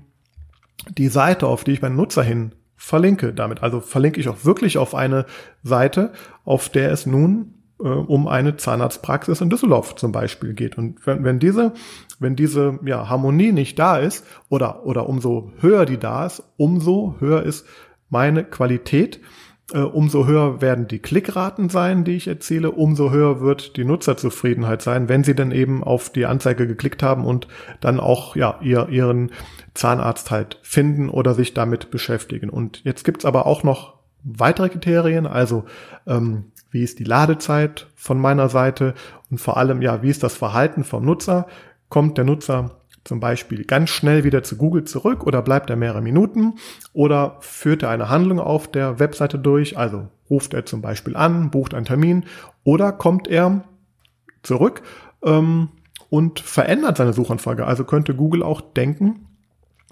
die 0.97 1.07
Seite, 1.09 1.47
auf 1.47 1.63
die 1.63 1.73
ich 1.73 1.81
meinen 1.81 1.95
Nutzer 1.95 2.23
hin 2.23 2.55
verlinke 2.75 3.33
damit. 3.33 3.61
Also 3.61 3.81
verlinke 3.81 4.21
ich 4.21 4.29
auch 4.29 4.45
wirklich 4.45 4.77
auf 4.77 4.95
eine 4.95 5.25
Seite, 5.63 6.13
auf 6.45 6.69
der 6.69 6.91
es 6.91 7.05
nun 7.05 7.55
äh, 7.79 7.87
um 7.87 8.27
eine 8.27 8.57
Zahnarztpraxis 8.57 9.41
in 9.41 9.49
Düsseldorf 9.49 9.95
zum 9.95 10.11
Beispiel 10.11 10.53
geht. 10.53 10.77
Und 10.77 11.05
wenn, 11.05 11.23
wenn 11.23 11.39
diese, 11.39 11.73
wenn 12.19 12.35
diese 12.35 12.79
ja, 12.85 13.09
Harmonie 13.09 13.51
nicht 13.51 13.79
da 13.79 13.97
ist 13.97 14.25
oder, 14.49 14.85
oder 14.85 15.07
umso 15.07 15.51
höher 15.59 15.85
die 15.85 15.97
da 15.97 16.25
ist, 16.25 16.43
umso 16.57 17.15
höher 17.19 17.43
ist 17.43 17.65
meine 18.09 18.43
Qualität 18.43 19.19
äh, 19.73 19.79
umso 19.79 20.25
höher 20.25 20.61
werden 20.61 20.87
die 20.87 20.99
Klickraten 20.99 21.69
sein, 21.69 22.03
die 22.03 22.15
ich 22.15 22.27
erziele, 22.27 22.71
umso 22.71 23.11
höher 23.11 23.39
wird 23.39 23.77
die 23.77 23.85
Nutzerzufriedenheit 23.85 24.81
sein, 24.81 25.09
wenn 25.09 25.23
sie 25.23 25.35
dann 25.35 25.51
eben 25.51 25.83
auf 25.83 26.09
die 26.09 26.25
Anzeige 26.25 26.67
geklickt 26.67 27.03
haben 27.03 27.25
und 27.25 27.47
dann 27.79 27.99
auch 27.99 28.35
ja 28.35 28.57
ihr, 28.61 28.89
ihren 28.89 29.31
Zahnarzt 29.73 30.31
halt 30.31 30.59
finden 30.63 31.09
oder 31.09 31.33
sich 31.33 31.53
damit 31.53 31.91
beschäftigen. 31.91 32.49
Und 32.49 32.81
jetzt 32.83 33.03
gibt's 33.03 33.25
aber 33.25 33.45
auch 33.45 33.63
noch 33.63 33.99
weitere 34.23 34.69
Kriterien, 34.69 35.27
also 35.27 35.65
ähm, 36.07 36.45
wie 36.71 36.83
ist 36.83 36.99
die 36.99 37.03
Ladezeit 37.03 37.87
von 37.95 38.19
meiner 38.19 38.49
Seite 38.49 38.93
und 39.29 39.39
vor 39.39 39.57
allem 39.57 39.81
ja, 39.81 40.01
wie 40.01 40.09
ist 40.09 40.23
das 40.23 40.35
Verhalten 40.35 40.83
vom 40.83 41.05
Nutzer? 41.05 41.47
Kommt 41.89 42.17
der 42.17 42.25
Nutzer 42.25 42.79
zum 43.03 43.19
Beispiel 43.19 43.63
ganz 43.63 43.89
schnell 43.89 44.23
wieder 44.23 44.43
zu 44.43 44.57
Google 44.57 44.83
zurück 44.83 45.25
oder 45.25 45.41
bleibt 45.41 45.69
er 45.69 45.75
mehrere 45.75 46.01
Minuten 46.01 46.55
oder 46.93 47.37
führt 47.39 47.83
er 47.83 47.89
eine 47.89 48.09
Handlung 48.09 48.39
auf 48.39 48.69
der 48.69 48.99
Webseite 48.99 49.39
durch, 49.39 49.77
also 49.77 50.09
ruft 50.29 50.53
er 50.53 50.65
zum 50.65 50.81
Beispiel 50.81 51.15
an, 51.15 51.49
bucht 51.49 51.73
einen 51.73 51.85
Termin 51.85 52.25
oder 52.63 52.91
kommt 52.91 53.27
er 53.27 53.63
zurück 54.43 54.83
ähm, 55.23 55.69
und 56.09 56.39
verändert 56.39 56.97
seine 56.97 57.13
Suchanfrage. 57.13 57.65
Also 57.65 57.83
könnte 57.83 58.15
Google 58.15 58.43
auch 58.43 58.61
denken, 58.61 59.25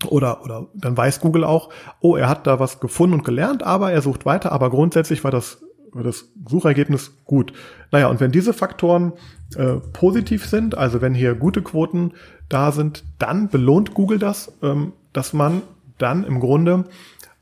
oder, 0.06 0.44
oder 0.44 0.68
dann 0.76 0.96
weiß 0.96 1.22
Google 1.22 1.44
auch, 1.44 1.70
oh, 2.02 2.16
er 2.16 2.30
hat 2.30 2.46
da 2.46 2.60
was 2.60 2.80
gefunden 2.80 3.16
und 3.16 3.24
gelernt, 3.24 3.64
aber 3.64 3.92
er 3.92 4.04
sucht 4.04 4.28
weiter, 4.28 4.52
aber 4.52 4.70
grundsätzlich 4.70 5.24
war 5.24 5.32
das 5.32 5.64
das 5.94 6.30
Suchergebnis 6.48 7.14
gut. 7.26 7.54
Naja, 7.92 8.08
und 8.08 8.20
wenn 8.20 8.32
diese 8.32 8.54
Faktoren 8.54 9.14
äh, 9.56 9.76
positiv 9.94 10.46
sind, 10.46 10.78
also 10.78 11.02
wenn 11.02 11.14
hier 11.14 11.36
gute 11.36 11.62
Quoten 11.62 12.14
da 12.50 12.72
sind, 12.72 13.04
dann 13.20 13.50
belohnt 13.50 13.94
Google 13.94 14.20
das, 14.20 14.52
ähm, 14.62 14.94
dass 15.14 15.34
man 15.34 15.62
dann 15.98 16.24
im 16.24 16.40
Grunde 16.40 16.86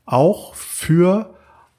auch 0.04 0.54
für 0.54 1.34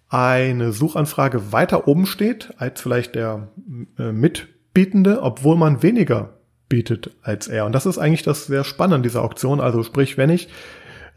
eine 0.10 0.72
Suchanfrage 0.72 1.52
weiter 1.52 1.88
oben 1.88 2.06
steht 2.06 2.54
als 2.58 2.82
vielleicht 2.82 3.16
der 3.16 3.50
äh, 3.98 4.12
Mitbietende, 4.12 5.22
obwohl 5.22 5.58
man 5.58 5.84
weniger 5.84 6.34
bietet 6.70 7.12
als 7.22 7.48
er. 7.48 7.66
Und 7.66 7.74
das 7.74 7.86
ist 7.86 7.98
eigentlich 7.98 8.24
das 8.24 8.46
sehr 8.46 8.64
Spannende 8.64 9.08
dieser 9.08 9.24
Auktion. 9.24 9.60
Also 9.60 9.84
sprich, 9.84 10.18
wenn 10.18 10.30
ich 10.30 10.50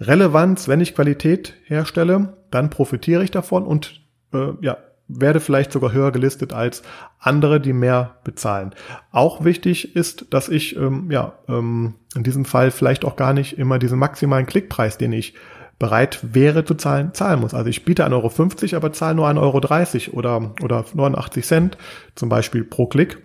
Relevanz, 0.00 0.66
wenn 0.66 0.80
ich 0.80 0.94
Qualität 0.94 1.54
herstelle, 1.64 2.34
dann 2.50 2.70
profitiere 2.70 3.22
ich 3.22 3.30
davon 3.30 3.64
und 3.64 4.00
äh, 4.32 4.52
ja, 4.60 4.78
werde 5.18 5.40
vielleicht 5.40 5.72
sogar 5.72 5.92
höher 5.92 6.12
gelistet 6.12 6.52
als 6.52 6.82
andere, 7.18 7.60
die 7.60 7.72
mehr 7.72 8.16
bezahlen. 8.24 8.74
Auch 9.10 9.44
wichtig 9.44 9.96
ist, 9.96 10.32
dass 10.32 10.48
ich 10.48 10.76
ähm, 10.76 11.10
ja 11.10 11.34
ähm, 11.48 11.94
in 12.14 12.22
diesem 12.22 12.44
Fall 12.44 12.70
vielleicht 12.70 13.04
auch 13.04 13.16
gar 13.16 13.32
nicht 13.32 13.58
immer 13.58 13.78
diesen 13.78 13.98
maximalen 13.98 14.46
Klickpreis, 14.46 14.98
den 14.98 15.12
ich 15.12 15.34
bereit 15.78 16.20
wäre 16.34 16.64
zu 16.64 16.74
zahlen, 16.74 17.14
zahlen 17.14 17.40
muss. 17.40 17.54
Also 17.54 17.70
ich 17.70 17.84
biete 17.84 18.06
1,50 18.06 18.12
Euro, 18.12 18.76
aber 18.76 18.92
zahle 18.92 19.14
nur 19.14 19.28
1,30 19.28 20.08
Euro 20.08 20.18
oder, 20.18 20.54
oder 20.62 20.84
89 20.94 21.44
Cent 21.44 21.78
zum 22.14 22.28
Beispiel 22.28 22.64
pro 22.64 22.86
Klick, 22.86 23.18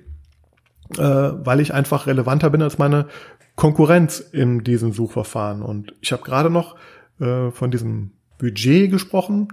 äh, 0.98 1.02
weil 1.02 1.60
ich 1.60 1.74
einfach 1.74 2.08
relevanter 2.08 2.50
bin 2.50 2.62
als 2.62 2.78
meine 2.78 3.08
Konkurrenz 3.56 4.20
in 4.20 4.64
diesem 4.64 4.94
Suchverfahren. 4.94 5.62
Und 5.62 5.94
ich 6.02 6.12
habe 6.14 6.24
gerade 6.24 6.50
noch 6.50 6.76
äh, 7.20 7.52
von 7.52 7.72
diesem 7.72 8.12
Budget 8.38 8.90
gesprochen 8.90 9.50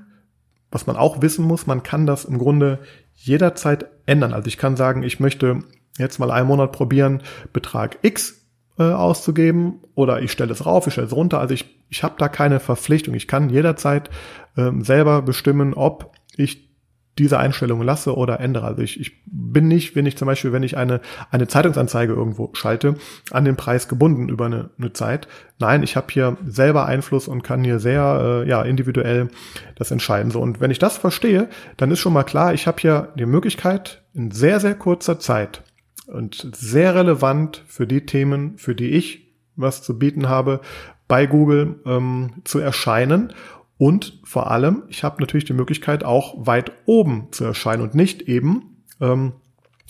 was 0.72 0.86
man 0.86 0.96
auch 0.96 1.22
wissen 1.22 1.44
muss, 1.46 1.66
man 1.66 1.82
kann 1.82 2.06
das 2.06 2.24
im 2.24 2.38
Grunde 2.38 2.80
jederzeit 3.14 3.86
ändern. 4.06 4.32
Also 4.32 4.48
ich 4.48 4.58
kann 4.58 4.76
sagen, 4.76 5.02
ich 5.02 5.20
möchte 5.20 5.62
jetzt 5.98 6.18
mal 6.18 6.30
einen 6.30 6.48
Monat 6.48 6.72
probieren, 6.72 7.22
Betrag 7.52 7.98
X 8.02 8.42
äh, 8.78 8.84
auszugeben 8.84 9.80
oder 9.94 10.22
ich 10.22 10.32
stelle 10.32 10.52
es 10.52 10.66
rauf, 10.66 10.86
ich 10.86 10.94
stelle 10.94 11.06
es 11.06 11.12
runter. 11.14 11.38
Also 11.38 11.54
ich, 11.54 11.78
ich 11.90 12.02
habe 12.02 12.14
da 12.18 12.28
keine 12.28 12.58
Verpflichtung. 12.58 13.14
Ich 13.14 13.28
kann 13.28 13.50
jederzeit 13.50 14.10
ähm, 14.56 14.82
selber 14.82 15.22
bestimmen, 15.22 15.74
ob 15.74 16.16
ich 16.36 16.71
diese 17.18 17.38
Einstellung 17.38 17.82
lasse 17.82 18.16
oder 18.16 18.40
ändere. 18.40 18.66
Also 18.66 18.82
ich, 18.82 18.98
ich 18.98 19.22
bin 19.26 19.68
nicht, 19.68 19.94
wenn 19.94 20.06
ich 20.06 20.16
zum 20.16 20.26
Beispiel, 20.26 20.52
wenn 20.52 20.62
ich 20.62 20.76
eine, 20.76 21.00
eine 21.30 21.46
Zeitungsanzeige 21.46 22.12
irgendwo 22.12 22.50
schalte, 22.54 22.94
an 23.30 23.44
den 23.44 23.56
Preis 23.56 23.88
gebunden 23.88 24.28
über 24.28 24.46
eine, 24.46 24.70
eine 24.78 24.92
Zeit. 24.92 25.28
Nein, 25.58 25.82
ich 25.82 25.96
habe 25.96 26.06
hier 26.10 26.38
selber 26.46 26.86
Einfluss 26.86 27.28
und 27.28 27.42
kann 27.42 27.64
hier 27.64 27.78
sehr 27.80 28.42
äh, 28.44 28.48
ja, 28.48 28.62
individuell 28.62 29.28
das 29.74 29.90
entscheiden. 29.90 30.30
So, 30.30 30.40
und 30.40 30.60
wenn 30.60 30.70
ich 30.70 30.78
das 30.78 30.96
verstehe, 30.96 31.48
dann 31.76 31.90
ist 31.90 32.00
schon 32.00 32.14
mal 32.14 32.24
klar, 32.24 32.54
ich 32.54 32.66
habe 32.66 32.80
hier 32.80 33.08
die 33.16 33.26
Möglichkeit, 33.26 34.02
in 34.14 34.30
sehr, 34.30 34.58
sehr 34.58 34.74
kurzer 34.74 35.18
Zeit 35.18 35.62
und 36.06 36.48
sehr 36.54 36.94
relevant 36.94 37.62
für 37.66 37.86
die 37.86 38.06
Themen, 38.06 38.56
für 38.56 38.74
die 38.74 38.90
ich 38.90 39.32
was 39.54 39.82
zu 39.82 39.98
bieten 39.98 40.30
habe, 40.30 40.60
bei 41.08 41.26
Google 41.26 41.80
ähm, 41.84 42.30
zu 42.44 42.58
erscheinen 42.58 43.34
und 43.82 44.20
vor 44.22 44.48
allem, 44.48 44.84
ich 44.86 45.02
habe 45.02 45.20
natürlich 45.20 45.44
die 45.44 45.54
Möglichkeit, 45.54 46.04
auch 46.04 46.46
weit 46.46 46.70
oben 46.86 47.26
zu 47.32 47.42
erscheinen 47.42 47.82
und 47.82 47.96
nicht 47.96 48.22
eben, 48.22 48.76
ähm, 49.00 49.32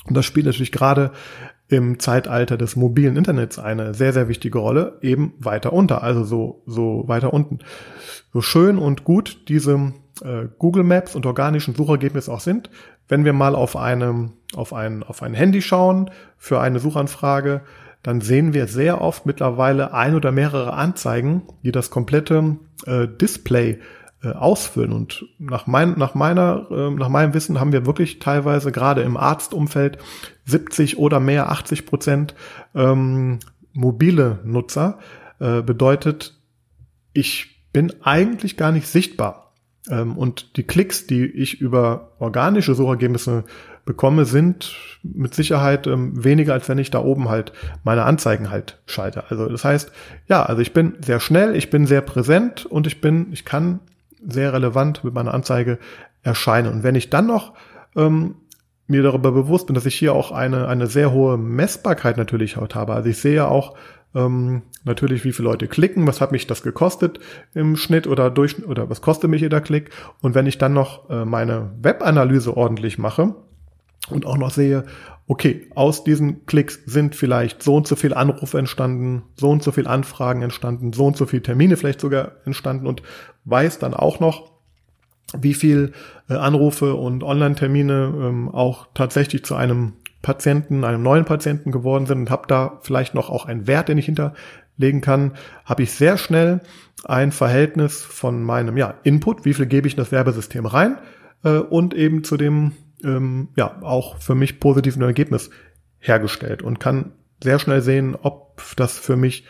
und 0.06 0.16
das 0.16 0.24
spielt 0.24 0.46
natürlich 0.46 0.72
gerade 0.72 1.12
im 1.68 1.98
Zeitalter 1.98 2.56
des 2.56 2.74
mobilen 2.74 3.16
Internets 3.16 3.58
eine 3.58 3.92
sehr, 3.92 4.14
sehr 4.14 4.28
wichtige 4.28 4.58
Rolle, 4.58 4.96
eben 5.02 5.34
weiter 5.40 5.74
unter, 5.74 6.02
also 6.02 6.24
so, 6.24 6.62
so 6.64 7.04
weiter 7.06 7.34
unten. 7.34 7.58
So 8.32 8.40
schön 8.40 8.78
und 8.78 9.04
gut 9.04 9.46
diese 9.48 9.92
äh, 10.24 10.48
Google 10.58 10.84
Maps 10.84 11.14
und 11.14 11.26
organischen 11.26 11.74
Suchergebnisse 11.74 12.32
auch 12.32 12.40
sind, 12.40 12.70
wenn 13.08 13.26
wir 13.26 13.34
mal 13.34 13.54
auf 13.54 13.76
einem, 13.76 14.32
auf 14.54 14.72
ein, 14.72 15.02
auf 15.02 15.22
ein 15.22 15.34
Handy 15.34 15.60
schauen 15.60 16.10
für 16.38 16.62
eine 16.62 16.78
Suchanfrage, 16.78 17.60
dann 18.02 18.20
sehen 18.20 18.52
wir 18.52 18.66
sehr 18.66 19.00
oft 19.00 19.26
mittlerweile 19.26 19.94
ein 19.94 20.14
oder 20.14 20.32
mehrere 20.32 20.72
Anzeigen, 20.74 21.42
die 21.62 21.72
das 21.72 21.90
komplette 21.90 22.56
äh, 22.86 23.06
Display 23.06 23.78
äh, 24.22 24.28
ausfüllen. 24.28 24.92
Und 24.92 25.24
nach, 25.38 25.66
mein, 25.66 25.98
nach, 25.98 26.14
meiner, 26.14 26.66
äh, 26.70 26.90
nach 26.90 27.08
meinem 27.08 27.34
Wissen 27.34 27.60
haben 27.60 27.72
wir 27.72 27.86
wirklich 27.86 28.18
teilweise 28.18 28.72
gerade 28.72 29.02
im 29.02 29.16
Arztumfeld 29.16 29.98
70 30.46 30.98
oder 30.98 31.20
mehr, 31.20 31.50
80 31.50 31.86
Prozent 31.86 32.34
ähm, 32.74 33.38
mobile 33.72 34.40
Nutzer. 34.44 34.98
Äh, 35.38 35.62
bedeutet, 35.62 36.38
ich 37.12 37.68
bin 37.72 37.92
eigentlich 38.02 38.56
gar 38.56 38.72
nicht 38.72 38.86
sichtbar. 38.86 39.52
Ähm, 39.88 40.16
und 40.16 40.56
die 40.56 40.62
Klicks, 40.62 41.06
die 41.06 41.24
ich 41.24 41.60
über 41.60 42.12
organische 42.18 42.74
Suchergebnisse 42.74 43.44
bekomme, 43.84 44.24
sind 44.24 44.74
mit 45.02 45.34
Sicherheit 45.34 45.86
ähm, 45.86 46.24
weniger, 46.24 46.52
als 46.52 46.68
wenn 46.68 46.78
ich 46.78 46.90
da 46.90 47.00
oben 47.00 47.28
halt 47.28 47.52
meine 47.82 48.04
Anzeigen 48.04 48.50
halt 48.50 48.80
schalte. 48.86 49.24
Also 49.28 49.48
das 49.48 49.64
heißt, 49.64 49.90
ja, 50.28 50.42
also 50.42 50.62
ich 50.62 50.72
bin 50.72 50.94
sehr 51.04 51.20
schnell, 51.20 51.56
ich 51.56 51.70
bin 51.70 51.86
sehr 51.86 52.00
präsent 52.00 52.66
und 52.66 52.86
ich 52.86 53.00
bin, 53.00 53.32
ich 53.32 53.44
kann 53.44 53.80
sehr 54.24 54.52
relevant 54.52 55.02
mit 55.02 55.14
meiner 55.14 55.34
Anzeige 55.34 55.78
erscheinen. 56.22 56.72
Und 56.72 56.82
wenn 56.82 56.94
ich 56.94 57.10
dann 57.10 57.26
noch 57.26 57.54
ähm, 57.96 58.36
mir 58.86 59.02
darüber 59.02 59.32
bewusst 59.32 59.66
bin, 59.66 59.74
dass 59.74 59.86
ich 59.86 59.94
hier 59.94 60.12
auch 60.14 60.30
eine, 60.32 60.68
eine 60.68 60.86
sehr 60.86 61.12
hohe 61.12 61.36
Messbarkeit 61.36 62.16
natürlich 62.16 62.56
heute 62.56 62.78
habe. 62.78 62.94
Also 62.94 63.08
ich 63.08 63.18
sehe 63.18 63.34
ja 63.34 63.48
auch 63.48 63.76
ähm, 64.14 64.62
natürlich, 64.84 65.24
wie 65.24 65.32
viele 65.32 65.48
Leute 65.48 65.66
klicken, 65.68 66.06
was 66.06 66.20
hat 66.20 66.32
mich 66.32 66.46
das 66.46 66.62
gekostet 66.62 67.18
im 67.54 67.76
Schnitt 67.76 68.06
oder 68.06 68.30
durch 68.30 68.64
oder 68.66 68.90
was 68.90 69.00
kostet 69.00 69.30
mich 69.30 69.40
jeder 69.40 69.60
Klick. 69.60 69.90
Und 70.20 70.34
wenn 70.34 70.46
ich 70.46 70.58
dann 70.58 70.72
noch 70.72 71.08
äh, 71.10 71.24
meine 71.24 71.72
Webanalyse 71.80 72.56
ordentlich 72.56 72.98
mache, 72.98 73.34
und 74.10 74.26
auch 74.26 74.36
noch 74.36 74.50
sehe, 74.50 74.84
okay, 75.26 75.68
aus 75.74 76.04
diesen 76.04 76.46
Klicks 76.46 76.80
sind 76.84 77.14
vielleicht 77.14 77.62
so 77.62 77.76
und 77.76 77.86
so 77.86 77.96
viel 77.96 78.12
Anrufe 78.12 78.58
entstanden, 78.58 79.22
so 79.36 79.50
und 79.50 79.62
so 79.62 79.72
viel 79.72 79.86
Anfragen 79.86 80.42
entstanden, 80.42 80.92
so 80.92 81.06
und 81.06 81.16
so 81.16 81.26
viele 81.26 81.42
Termine 81.42 81.76
vielleicht 81.76 82.00
sogar 82.00 82.32
entstanden 82.44 82.86
und 82.86 83.02
weiß 83.44 83.78
dann 83.78 83.94
auch 83.94 84.20
noch, 84.20 84.52
wie 85.38 85.54
viel 85.54 85.92
äh, 86.28 86.34
Anrufe 86.34 86.94
und 86.94 87.22
Online-Termine 87.22 88.12
ähm, 88.14 88.48
auch 88.50 88.88
tatsächlich 88.94 89.44
zu 89.44 89.54
einem 89.54 89.94
Patienten, 90.20 90.84
einem 90.84 91.02
neuen 91.02 91.24
Patienten 91.24 91.72
geworden 91.72 92.06
sind 92.06 92.18
und 92.18 92.30
habe 92.30 92.46
da 92.46 92.78
vielleicht 92.82 93.14
noch 93.14 93.30
auch 93.30 93.46
einen 93.46 93.66
Wert, 93.66 93.88
den 93.88 93.98
ich 93.98 94.06
hinterlegen 94.06 95.00
kann, 95.00 95.32
habe 95.64 95.82
ich 95.82 95.92
sehr 95.92 96.18
schnell 96.18 96.60
ein 97.04 97.32
Verhältnis 97.32 98.02
von 98.02 98.42
meinem 98.42 98.76
ja, 98.76 98.94
Input, 99.02 99.44
wie 99.44 99.54
viel 99.54 99.66
gebe 99.66 99.86
ich 99.86 99.94
in 99.94 99.98
das 99.98 100.12
Werbesystem 100.12 100.66
rein 100.66 100.98
äh, 101.44 101.56
und 101.56 101.94
eben 101.94 102.22
zu 102.22 102.36
dem 102.36 102.72
ähm, 103.04 103.48
ja 103.56 103.80
auch 103.82 104.18
für 104.18 104.34
mich 104.34 104.60
positiven 104.60 105.02
Ergebnis 105.02 105.50
hergestellt 105.98 106.62
und 106.62 106.80
kann 106.80 107.12
sehr 107.42 107.58
schnell 107.58 107.82
sehen, 107.82 108.16
ob 108.20 108.62
das 108.76 108.98
für 108.98 109.16
mich 109.16 109.44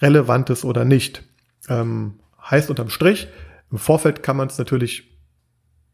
relevant 0.00 0.50
ist 0.50 0.64
oder 0.64 0.84
nicht. 0.84 1.24
Ähm, 1.68 2.20
heißt 2.42 2.70
unterm 2.70 2.90
Strich, 2.90 3.28
im 3.70 3.78
Vorfeld 3.78 4.22
kann 4.22 4.36
man 4.36 4.48
es 4.48 4.58
natürlich 4.58 5.18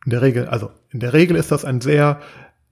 in 0.05 0.11
der 0.11 0.23
Regel, 0.23 0.47
also 0.47 0.71
in 0.91 1.01
der 1.01 1.13
Regel 1.13 1.37
ist 1.37 1.53
das 1.53 1.65
ein 1.65 1.81
sehr 1.81 2.21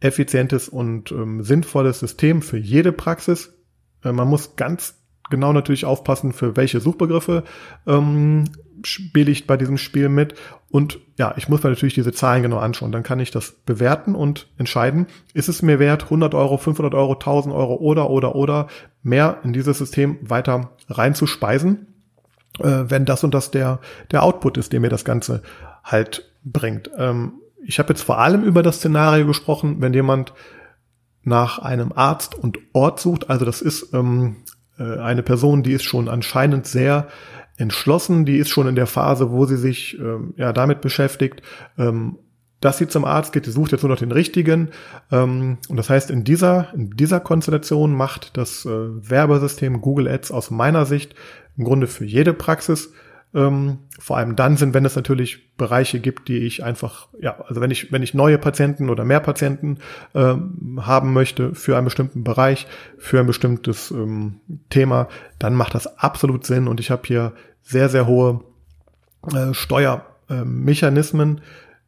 effizientes 0.00 0.68
und 0.68 1.12
ähm, 1.12 1.42
sinnvolles 1.42 2.00
System 2.00 2.42
für 2.42 2.58
jede 2.58 2.92
Praxis. 2.92 3.54
Äh, 4.02 4.12
man 4.12 4.28
muss 4.28 4.56
ganz 4.56 4.99
genau 5.30 5.52
natürlich 5.52 5.84
aufpassen, 5.84 6.32
für 6.32 6.56
welche 6.56 6.80
Suchbegriffe 6.80 7.44
ähm, 7.86 8.44
spiele 8.84 9.30
ich 9.30 9.46
bei 9.46 9.56
diesem 9.56 9.78
Spiel 9.78 10.08
mit. 10.08 10.34
Und 10.70 10.98
ja, 11.18 11.34
ich 11.36 11.48
muss 11.48 11.62
mir 11.62 11.70
natürlich 11.70 11.94
diese 11.94 12.12
Zahlen 12.12 12.42
genau 12.42 12.58
anschauen. 12.58 12.92
Dann 12.92 13.02
kann 13.02 13.20
ich 13.20 13.30
das 13.30 13.52
bewerten 13.52 14.14
und 14.14 14.48
entscheiden, 14.56 15.06
ist 15.34 15.48
es 15.48 15.62
mir 15.62 15.78
wert, 15.78 16.04
100 16.04 16.34
Euro, 16.34 16.56
500 16.56 16.94
Euro, 16.94 17.14
1000 17.14 17.54
Euro 17.54 17.74
oder, 17.76 18.10
oder, 18.10 18.34
oder 18.34 18.68
mehr 19.02 19.38
in 19.44 19.52
dieses 19.52 19.78
System 19.78 20.18
weiter 20.22 20.70
reinzuspeisen, 20.88 21.86
äh, 22.60 22.84
wenn 22.88 23.04
das 23.04 23.24
und 23.24 23.34
das 23.34 23.50
der, 23.50 23.80
der 24.10 24.22
Output 24.22 24.58
ist, 24.58 24.72
der 24.72 24.80
mir 24.80 24.90
das 24.90 25.04
Ganze 25.04 25.42
halt 25.84 26.30
bringt. 26.44 26.90
Ähm, 26.96 27.32
ich 27.64 27.78
habe 27.78 27.90
jetzt 27.90 28.02
vor 28.02 28.18
allem 28.18 28.42
über 28.42 28.62
das 28.62 28.76
Szenario 28.76 29.26
gesprochen, 29.26 29.76
wenn 29.80 29.92
jemand 29.92 30.32
nach 31.22 31.58
einem 31.58 31.92
Arzt 31.94 32.34
und 32.34 32.58
Ort 32.72 33.00
sucht. 33.00 33.28
Also 33.28 33.44
das 33.44 33.60
ist 33.60 33.92
ähm, 33.92 34.36
äh, 34.80 34.98
eine 34.98 35.22
Person, 35.22 35.62
die 35.62 35.72
ist 35.72 35.84
schon 35.84 36.08
anscheinend 36.08 36.66
sehr 36.66 37.08
entschlossen, 37.56 38.24
die 38.24 38.38
ist 38.38 38.48
schon 38.48 38.66
in 38.66 38.74
der 38.74 38.86
Phase, 38.86 39.30
wo 39.30 39.44
sie 39.44 39.56
sich 39.56 39.98
ähm, 39.98 40.34
ja 40.36 40.52
damit 40.52 40.80
beschäftigt, 40.80 41.42
ähm, 41.78 42.18
dass 42.60 42.78
sie 42.78 42.88
zum 42.88 43.04
Arzt 43.04 43.32
geht, 43.32 43.46
die 43.46 43.50
sucht 43.50 43.72
jetzt 43.72 43.82
nur 43.82 43.90
noch 43.90 43.98
den 43.98 44.12
richtigen. 44.12 44.70
Ähm, 45.10 45.58
und 45.68 45.76
das 45.76 45.90
heißt, 45.90 46.10
in 46.10 46.24
dieser, 46.24 46.72
in 46.74 46.90
dieser 46.90 47.20
Konstellation 47.20 47.94
macht 47.94 48.36
das 48.36 48.64
äh, 48.64 48.70
Werbesystem 48.70 49.80
Google 49.80 50.08
Ads 50.08 50.30
aus 50.30 50.50
meiner 50.50 50.86
Sicht 50.86 51.14
im 51.56 51.64
Grunde 51.64 51.86
für 51.86 52.04
jede 52.04 52.32
Praxis 52.32 52.92
ähm, 53.34 53.78
vor 53.98 54.16
allem 54.16 54.34
dann 54.34 54.56
sind, 54.56 54.74
wenn 54.74 54.84
es 54.84 54.96
natürlich 54.96 55.56
Bereiche 55.56 56.00
gibt, 56.00 56.28
die 56.28 56.38
ich 56.38 56.64
einfach, 56.64 57.08
ja, 57.20 57.40
also 57.46 57.60
wenn 57.60 57.70
ich, 57.70 57.92
wenn 57.92 58.02
ich 58.02 58.14
neue 58.14 58.38
Patienten 58.38 58.90
oder 58.90 59.04
mehr 59.04 59.20
Patienten 59.20 59.78
ähm, 60.14 60.80
haben 60.84 61.12
möchte 61.12 61.54
für 61.54 61.76
einen 61.76 61.84
bestimmten 61.84 62.24
Bereich, 62.24 62.66
für 62.98 63.20
ein 63.20 63.26
bestimmtes 63.26 63.90
ähm, 63.90 64.40
Thema, 64.68 65.08
dann 65.38 65.54
macht 65.54 65.74
das 65.74 65.98
absolut 65.98 66.44
Sinn 66.44 66.66
und 66.66 66.80
ich 66.80 66.90
habe 66.90 67.02
hier 67.04 67.32
sehr, 67.62 67.88
sehr 67.88 68.06
hohe 68.06 68.40
äh, 69.32 69.54
Steuermechanismen. 69.54 71.40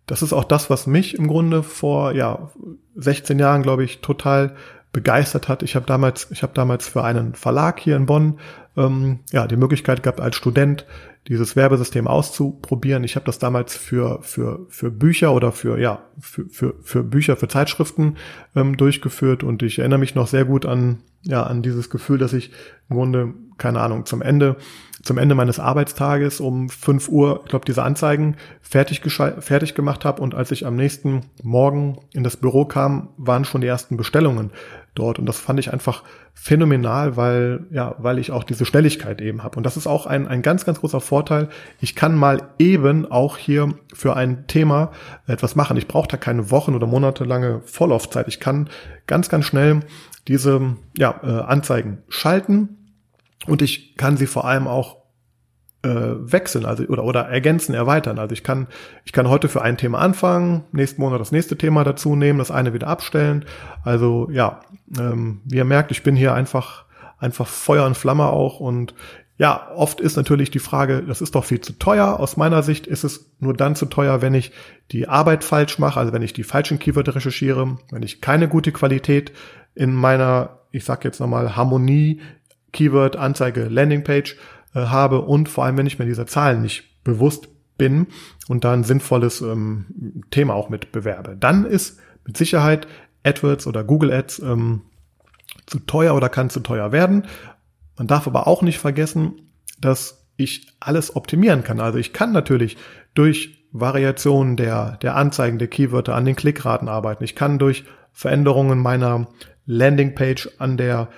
das 0.06 0.22
ist 0.22 0.32
auch 0.32 0.44
das, 0.44 0.70
was 0.70 0.86
mich 0.86 1.16
im 1.16 1.26
Grunde 1.26 1.62
vor 1.62 2.12
ja 2.12 2.50
16 2.94 3.38
Jahren, 3.38 3.62
glaube 3.62 3.84
ich, 3.84 4.00
total 4.00 4.54
begeistert 4.92 5.48
hat. 5.48 5.62
Ich 5.62 5.74
habe 5.74 5.86
damals, 5.86 6.30
ich 6.30 6.42
habe 6.42 6.52
damals 6.54 6.86
für 6.86 7.02
einen 7.02 7.34
Verlag 7.34 7.80
hier 7.80 7.96
in 7.96 8.06
Bonn 8.06 8.38
ähm, 8.76 9.20
ja 9.32 9.46
die 9.46 9.56
Möglichkeit 9.56 10.02
gehabt, 10.02 10.20
als 10.20 10.36
Student 10.36 10.86
dieses 11.28 11.54
Werbesystem 11.54 12.08
auszuprobieren. 12.08 13.04
Ich 13.04 13.14
habe 13.14 13.26
das 13.26 13.38
damals 13.38 13.76
für, 13.76 14.20
für, 14.22 14.66
für 14.68 14.90
Bücher 14.90 15.32
oder 15.32 15.52
für, 15.52 15.78
ja, 15.78 16.02
für, 16.18 16.48
für, 16.48 16.74
für 16.82 17.04
Bücher, 17.04 17.36
für 17.36 17.48
Zeitschriften 17.48 18.16
ähm, 18.56 18.76
durchgeführt 18.76 19.44
und 19.44 19.62
ich 19.62 19.78
erinnere 19.78 20.00
mich 20.00 20.14
noch 20.14 20.26
sehr 20.26 20.44
gut 20.44 20.66
an, 20.66 20.98
ja, 21.22 21.44
an 21.44 21.62
dieses 21.62 21.90
Gefühl, 21.90 22.18
dass 22.18 22.32
ich 22.32 22.50
im 22.90 22.96
Grunde, 22.96 23.34
keine 23.56 23.80
Ahnung, 23.80 24.04
zum 24.04 24.20
Ende, 24.20 24.56
zum 25.02 25.18
Ende 25.18 25.34
meines 25.34 25.58
Arbeitstages 25.58 26.40
um 26.40 26.68
fünf 26.68 27.08
Uhr, 27.08 27.40
ich 27.44 27.50
glaube, 27.50 27.64
diese 27.64 27.82
Anzeigen 27.82 28.36
fertig, 28.60 29.02
fertig 29.40 29.74
gemacht 29.74 30.04
habe 30.04 30.22
und 30.22 30.34
als 30.34 30.50
ich 30.50 30.64
am 30.64 30.76
nächsten 30.76 31.22
Morgen 31.42 31.98
in 32.12 32.24
das 32.24 32.36
Büro 32.36 32.64
kam, 32.64 33.08
waren 33.16 33.44
schon 33.44 33.60
die 33.60 33.66
ersten 33.66 33.96
Bestellungen 33.96 34.52
dort. 34.94 35.18
Und 35.18 35.26
das 35.26 35.38
fand 35.38 35.58
ich 35.58 35.72
einfach 35.72 36.02
phänomenal, 36.34 37.16
weil, 37.16 37.66
ja, 37.70 37.94
weil 37.98 38.18
ich 38.18 38.30
auch 38.30 38.44
diese 38.44 38.64
Schnelligkeit 38.64 39.20
eben 39.20 39.42
habe. 39.42 39.56
Und 39.56 39.64
das 39.64 39.76
ist 39.76 39.86
auch 39.86 40.06
ein, 40.06 40.28
ein 40.28 40.42
ganz, 40.42 40.64
ganz 40.64 40.80
großer 40.80 41.00
Vorteil. 41.00 41.48
Ich 41.80 41.94
kann 41.94 42.16
mal 42.16 42.42
eben 42.58 43.10
auch 43.10 43.36
hier 43.36 43.74
für 43.92 44.16
ein 44.16 44.46
Thema 44.46 44.92
etwas 45.26 45.56
machen. 45.56 45.76
Ich 45.76 45.88
brauche 45.88 46.08
da 46.08 46.16
keine 46.16 46.50
Wochen 46.50 46.74
oder 46.74 46.86
monatelange 46.86 47.60
Vorlaufzeit. 47.64 48.28
Ich 48.28 48.40
kann 48.40 48.68
ganz, 49.06 49.28
ganz 49.28 49.46
schnell 49.46 49.80
diese 50.28 50.76
ja, 50.96 51.20
äh, 51.22 51.26
Anzeigen 51.26 51.98
schalten 52.08 52.78
und 53.46 53.62
ich 53.62 53.96
kann 53.96 54.16
sie 54.16 54.26
vor 54.26 54.44
allem 54.44 54.66
auch 54.66 55.02
äh, 55.82 55.88
wechseln, 55.88 56.64
also 56.64 56.84
oder 56.84 57.04
oder 57.04 57.22
ergänzen, 57.22 57.74
erweitern. 57.74 58.18
Also 58.18 58.32
ich 58.32 58.44
kann 58.44 58.68
ich 59.04 59.12
kann 59.12 59.28
heute 59.28 59.48
für 59.48 59.62
ein 59.62 59.76
Thema 59.76 59.98
anfangen, 59.98 60.64
nächsten 60.72 61.02
Monat 61.02 61.20
das 61.20 61.32
nächste 61.32 61.58
Thema 61.58 61.84
dazu 61.84 62.14
nehmen, 62.14 62.38
das 62.38 62.50
eine 62.50 62.72
wieder 62.72 62.86
abstellen. 62.86 63.44
Also 63.84 64.28
ja, 64.30 64.60
ähm, 64.98 65.40
wie 65.44 65.56
ihr 65.56 65.64
merkt, 65.64 65.90
ich 65.90 66.02
bin 66.02 66.16
hier 66.16 66.34
einfach 66.34 66.84
einfach 67.18 67.46
Feuer 67.46 67.86
und 67.86 67.96
Flamme 67.96 68.26
auch 68.26 68.60
und 68.60 68.94
ja, 69.38 69.72
oft 69.74 70.00
ist 70.00 70.16
natürlich 70.16 70.52
die 70.52 70.60
Frage, 70.60 71.02
das 71.02 71.20
ist 71.20 71.34
doch 71.34 71.44
viel 71.44 71.60
zu 71.60 71.72
teuer. 71.72 72.20
Aus 72.20 72.36
meiner 72.36 72.62
Sicht 72.62 72.86
ist 72.86 73.02
es 73.02 73.32
nur 73.40 73.54
dann 73.54 73.74
zu 73.74 73.86
teuer, 73.86 74.22
wenn 74.22 74.34
ich 74.34 74.52
die 74.92 75.08
Arbeit 75.08 75.42
falsch 75.42 75.80
mache, 75.80 75.98
also 75.98 76.12
wenn 76.12 76.22
ich 76.22 76.32
die 76.32 76.44
falschen 76.44 76.78
Keyword 76.78 77.14
recherchiere, 77.16 77.78
wenn 77.90 78.02
ich 78.04 78.20
keine 78.20 78.46
gute 78.46 78.70
Qualität 78.70 79.32
in 79.74 79.94
meiner, 79.94 80.60
ich 80.70 80.84
sag 80.84 81.04
jetzt 81.04 81.18
nochmal, 81.18 81.56
Harmonie, 81.56 82.20
Keyword, 82.72 83.16
Anzeige, 83.16 83.68
Landingpage 83.68 84.36
äh, 84.74 84.80
habe 84.80 85.22
und 85.22 85.48
vor 85.48 85.64
allem, 85.64 85.76
wenn 85.76 85.86
ich 85.86 85.98
mir 85.98 86.06
dieser 86.06 86.26
Zahlen 86.26 86.62
nicht 86.62 87.02
bewusst 87.04 87.48
bin 87.78 88.06
und 88.48 88.64
da 88.64 88.72
ein 88.72 88.84
sinnvolles 88.84 89.40
ähm, 89.40 90.22
Thema 90.30 90.54
auch 90.54 90.68
mit 90.68 90.92
bewerbe. 90.92 91.36
Dann 91.38 91.64
ist 91.64 91.98
mit 92.24 92.36
Sicherheit 92.36 92.86
AdWords 93.24 93.66
oder 93.66 93.84
Google 93.84 94.12
Ads 94.12 94.40
ähm, 94.40 94.82
zu 95.66 95.80
teuer 95.80 96.14
oder 96.14 96.28
kann 96.28 96.50
zu 96.50 96.60
teuer 96.60 96.92
werden. 96.92 97.26
Man 97.96 98.06
darf 98.06 98.26
aber 98.26 98.46
auch 98.46 98.62
nicht 98.62 98.78
vergessen, 98.78 99.50
dass 99.80 100.26
ich 100.36 100.74
alles 100.80 101.14
optimieren 101.14 101.62
kann. 101.62 101.80
Also 101.80 101.98
ich 101.98 102.12
kann 102.12 102.32
natürlich 102.32 102.76
durch 103.14 103.66
Variationen 103.72 104.56
der, 104.56 104.98
der 104.98 105.16
Anzeigen, 105.16 105.58
der 105.58 105.68
Keywörter 105.68 106.14
an 106.14 106.24
den 106.24 106.36
Klickraten 106.36 106.88
arbeiten. 106.88 107.24
Ich 107.24 107.34
kann 107.34 107.58
durch 107.58 107.84
Veränderungen 108.12 108.78
meiner 108.78 109.28
Landingpage 109.64 110.50
an 110.58 110.76
der, 110.76 111.08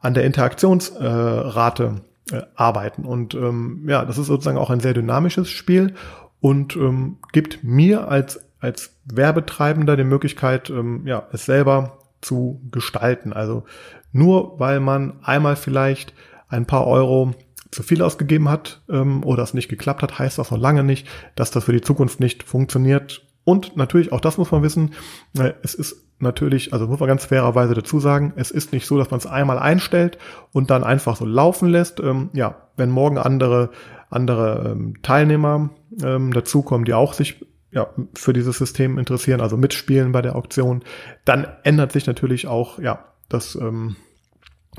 an 0.00 0.14
der 0.14 0.24
Interaktionsrate 0.24 2.02
äh, 2.32 2.42
arbeiten. 2.54 3.04
Und 3.04 3.34
ähm, 3.34 3.84
ja, 3.88 4.04
das 4.04 4.18
ist 4.18 4.26
sozusagen 4.26 4.58
auch 4.58 4.70
ein 4.70 4.80
sehr 4.80 4.94
dynamisches 4.94 5.48
Spiel 5.48 5.94
und 6.40 6.76
ähm, 6.76 7.18
gibt 7.32 7.62
mir 7.62 8.08
als, 8.08 8.40
als 8.60 8.96
Werbetreibender 9.04 9.96
die 9.96 10.04
Möglichkeit, 10.04 10.70
ähm, 10.70 11.06
ja, 11.06 11.26
es 11.32 11.44
selber 11.44 11.98
zu 12.20 12.60
gestalten. 12.70 13.32
Also 13.32 13.64
nur 14.12 14.58
weil 14.58 14.80
man 14.80 15.14
einmal 15.22 15.56
vielleicht 15.56 16.14
ein 16.48 16.66
paar 16.66 16.86
Euro 16.86 17.34
zu 17.70 17.82
viel 17.82 18.02
ausgegeben 18.02 18.48
hat 18.48 18.82
ähm, 18.88 19.24
oder 19.24 19.42
es 19.42 19.54
nicht 19.54 19.68
geklappt 19.68 20.02
hat, 20.02 20.18
heißt 20.18 20.38
das 20.38 20.50
noch 20.50 20.58
lange 20.58 20.82
nicht, 20.82 21.06
dass 21.36 21.50
das 21.50 21.64
für 21.64 21.72
die 21.72 21.80
Zukunft 21.80 22.20
nicht 22.20 22.42
funktioniert. 22.42 23.26
Und 23.44 23.76
natürlich, 23.76 24.12
auch 24.12 24.20
das 24.20 24.38
muss 24.38 24.50
man 24.50 24.62
wissen, 24.62 24.94
äh, 25.38 25.52
es 25.62 25.74
ist 25.74 26.09
natürlich, 26.20 26.72
also 26.72 26.86
muss 26.86 27.00
man 27.00 27.08
ganz 27.08 27.24
fairerweise 27.24 27.74
dazu 27.74 28.00
sagen, 28.00 28.32
es 28.36 28.50
ist 28.50 28.72
nicht 28.72 28.86
so, 28.86 28.98
dass 28.98 29.10
man 29.10 29.18
es 29.18 29.26
einmal 29.26 29.58
einstellt 29.58 30.18
und 30.52 30.70
dann 30.70 30.84
einfach 30.84 31.16
so 31.16 31.24
laufen 31.24 31.68
lässt. 31.68 32.00
Ähm, 32.00 32.30
ja, 32.32 32.68
wenn 32.76 32.90
morgen 32.90 33.18
andere, 33.18 33.70
andere 34.08 34.72
ähm, 34.72 34.94
Teilnehmer 35.02 35.70
ähm, 36.02 36.32
dazukommen, 36.32 36.84
die 36.84 36.94
auch 36.94 37.12
sich 37.12 37.44
ja, 37.72 37.88
für 38.14 38.32
dieses 38.32 38.58
System 38.58 38.98
interessieren, 38.98 39.40
also 39.40 39.56
mitspielen 39.56 40.12
bei 40.12 40.22
der 40.22 40.36
Auktion, 40.36 40.82
dann 41.24 41.46
ändert 41.62 41.92
sich 41.92 42.06
natürlich 42.06 42.46
auch 42.46 42.78
ja, 42.78 43.04
das, 43.28 43.54
ähm, 43.54 43.96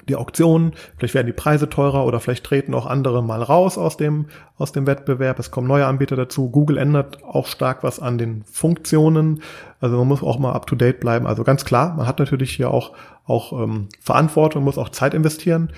die 0.10 0.16
Auktionen, 0.16 0.74
vielleicht 0.98 1.14
werden 1.14 1.28
die 1.28 1.34
Preise 1.34 1.70
teurer 1.70 2.06
oder 2.06 2.20
vielleicht 2.20 2.46
treten 2.46 2.74
auch 2.74 2.86
andere 2.86 3.24
mal 3.24 3.42
raus 3.42 3.78
aus 3.78 3.98
dem, 3.98 4.28
aus 4.58 4.72
dem 4.72 4.88
Wettbewerb. 4.88 5.40
Es 5.40 5.52
kommen 5.52 5.68
neue 5.68 5.86
Anbieter 5.86 6.16
dazu. 6.16 6.50
Google 6.50 6.78
ändert 6.78 7.24
auch 7.24 7.48
stark 7.48 7.84
was 7.84 8.00
an 8.00 8.18
den 8.18 8.44
Funktionen. 8.44 9.42
Also 9.80 9.98
man 9.98 10.08
muss 10.08 10.24
auch 10.24 10.40
mal 10.40 10.54
up 10.54 10.68
to 10.68 10.76
date 10.76 11.00
bleiben. 11.00 11.28
Also 11.28 11.44
ganz 11.44 11.66
klar, 11.66 11.96
man 11.96 12.08
hat 12.08 12.20
natürlich 12.20 12.52
hier 12.52 12.72
auch, 12.72 12.94
auch 13.26 13.54
ähm, 13.54 13.90
Verantwortung, 14.00 14.64
muss 14.64 14.78
auch 14.78 14.90
Zeit 14.90 15.14
investieren. 15.14 15.72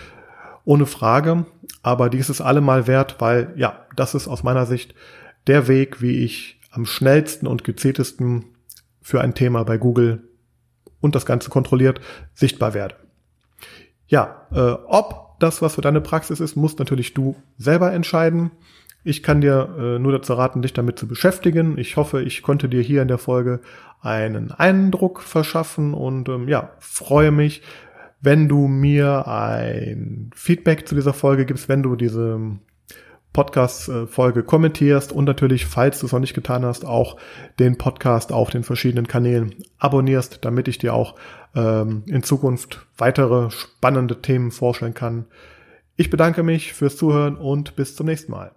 Ohne 0.65 0.85
Frage. 0.85 1.45
Aber 1.81 2.09
dies 2.09 2.29
ist 2.29 2.41
allemal 2.41 2.87
wert, 2.87 3.17
weil 3.19 3.53
ja, 3.57 3.85
das 3.95 4.15
ist 4.15 4.27
aus 4.27 4.43
meiner 4.43 4.65
Sicht 4.65 4.95
der 5.47 5.67
Weg, 5.67 6.01
wie 6.01 6.23
ich 6.23 6.59
am 6.71 6.85
schnellsten 6.85 7.47
und 7.47 7.63
gezieltesten 7.63 8.45
für 9.01 9.21
ein 9.21 9.35
Thema 9.35 9.63
bei 9.65 9.77
Google 9.77 10.23
und 11.01 11.15
das 11.15 11.25
Ganze 11.25 11.49
kontrolliert 11.49 11.99
sichtbar 12.33 12.73
werde. 12.73 12.95
Ja, 14.07 14.47
äh, 14.51 14.59
ob 14.87 15.39
das 15.39 15.61
was 15.61 15.75
für 15.75 15.81
deine 15.81 16.01
Praxis 16.01 16.39
ist, 16.39 16.55
musst 16.55 16.79
natürlich 16.79 17.13
du 17.13 17.35
selber 17.57 17.91
entscheiden. 17.91 18.51
Ich 19.03 19.21
kann 19.21 19.41
dir 19.41 19.75
äh, 19.77 19.99
nur 19.99 20.13
dazu 20.13 20.33
raten, 20.33 20.61
dich 20.61 20.73
damit 20.73 20.97
zu 20.97 21.07
beschäftigen. 21.07 21.77
Ich 21.77 21.97
hoffe, 21.97 22.21
ich 22.21 22.41
konnte 22.41 22.69
dir 22.69 22.81
hier 22.81 23.01
in 23.01 23.09
der 23.09 23.17
Folge 23.17 23.59
einen 24.01 24.51
Eindruck 24.51 25.21
verschaffen 25.21 25.93
und 25.93 26.29
ähm, 26.29 26.47
ja, 26.47 26.71
freue 26.79 27.31
mich, 27.31 27.61
wenn 28.21 28.47
du 28.47 28.67
mir 28.67 29.27
ein 29.27 30.31
Feedback 30.33 30.87
zu 30.87 30.95
dieser 30.95 31.13
Folge 31.13 31.45
gibst, 31.45 31.67
wenn 31.67 31.83
du 31.83 31.97
diese 31.97 32.39
Podcast-Folge 33.33 34.43
kommentierst 34.43 35.11
und 35.11 35.25
natürlich, 35.25 35.65
falls 35.65 35.99
du 35.99 36.05
es 36.05 36.11
noch 36.11 36.19
nicht 36.19 36.35
getan 36.35 36.63
hast, 36.63 36.85
auch 36.85 37.17
den 37.59 37.77
Podcast 37.77 38.31
auf 38.31 38.51
den 38.51 38.63
verschiedenen 38.63 39.07
Kanälen 39.07 39.55
abonnierst, 39.79 40.39
damit 40.45 40.67
ich 40.67 40.77
dir 40.77 40.93
auch 40.93 41.15
ähm, 41.55 42.03
in 42.07 42.23
Zukunft 42.23 42.85
weitere 42.97 43.49
spannende 43.49 44.21
Themen 44.21 44.51
vorstellen 44.51 44.93
kann. 44.93 45.25
Ich 45.95 46.09
bedanke 46.09 46.43
mich 46.43 46.73
fürs 46.73 46.95
Zuhören 46.95 47.35
und 47.35 47.75
bis 47.75 47.95
zum 47.95 48.05
nächsten 48.05 48.31
Mal. 48.31 48.51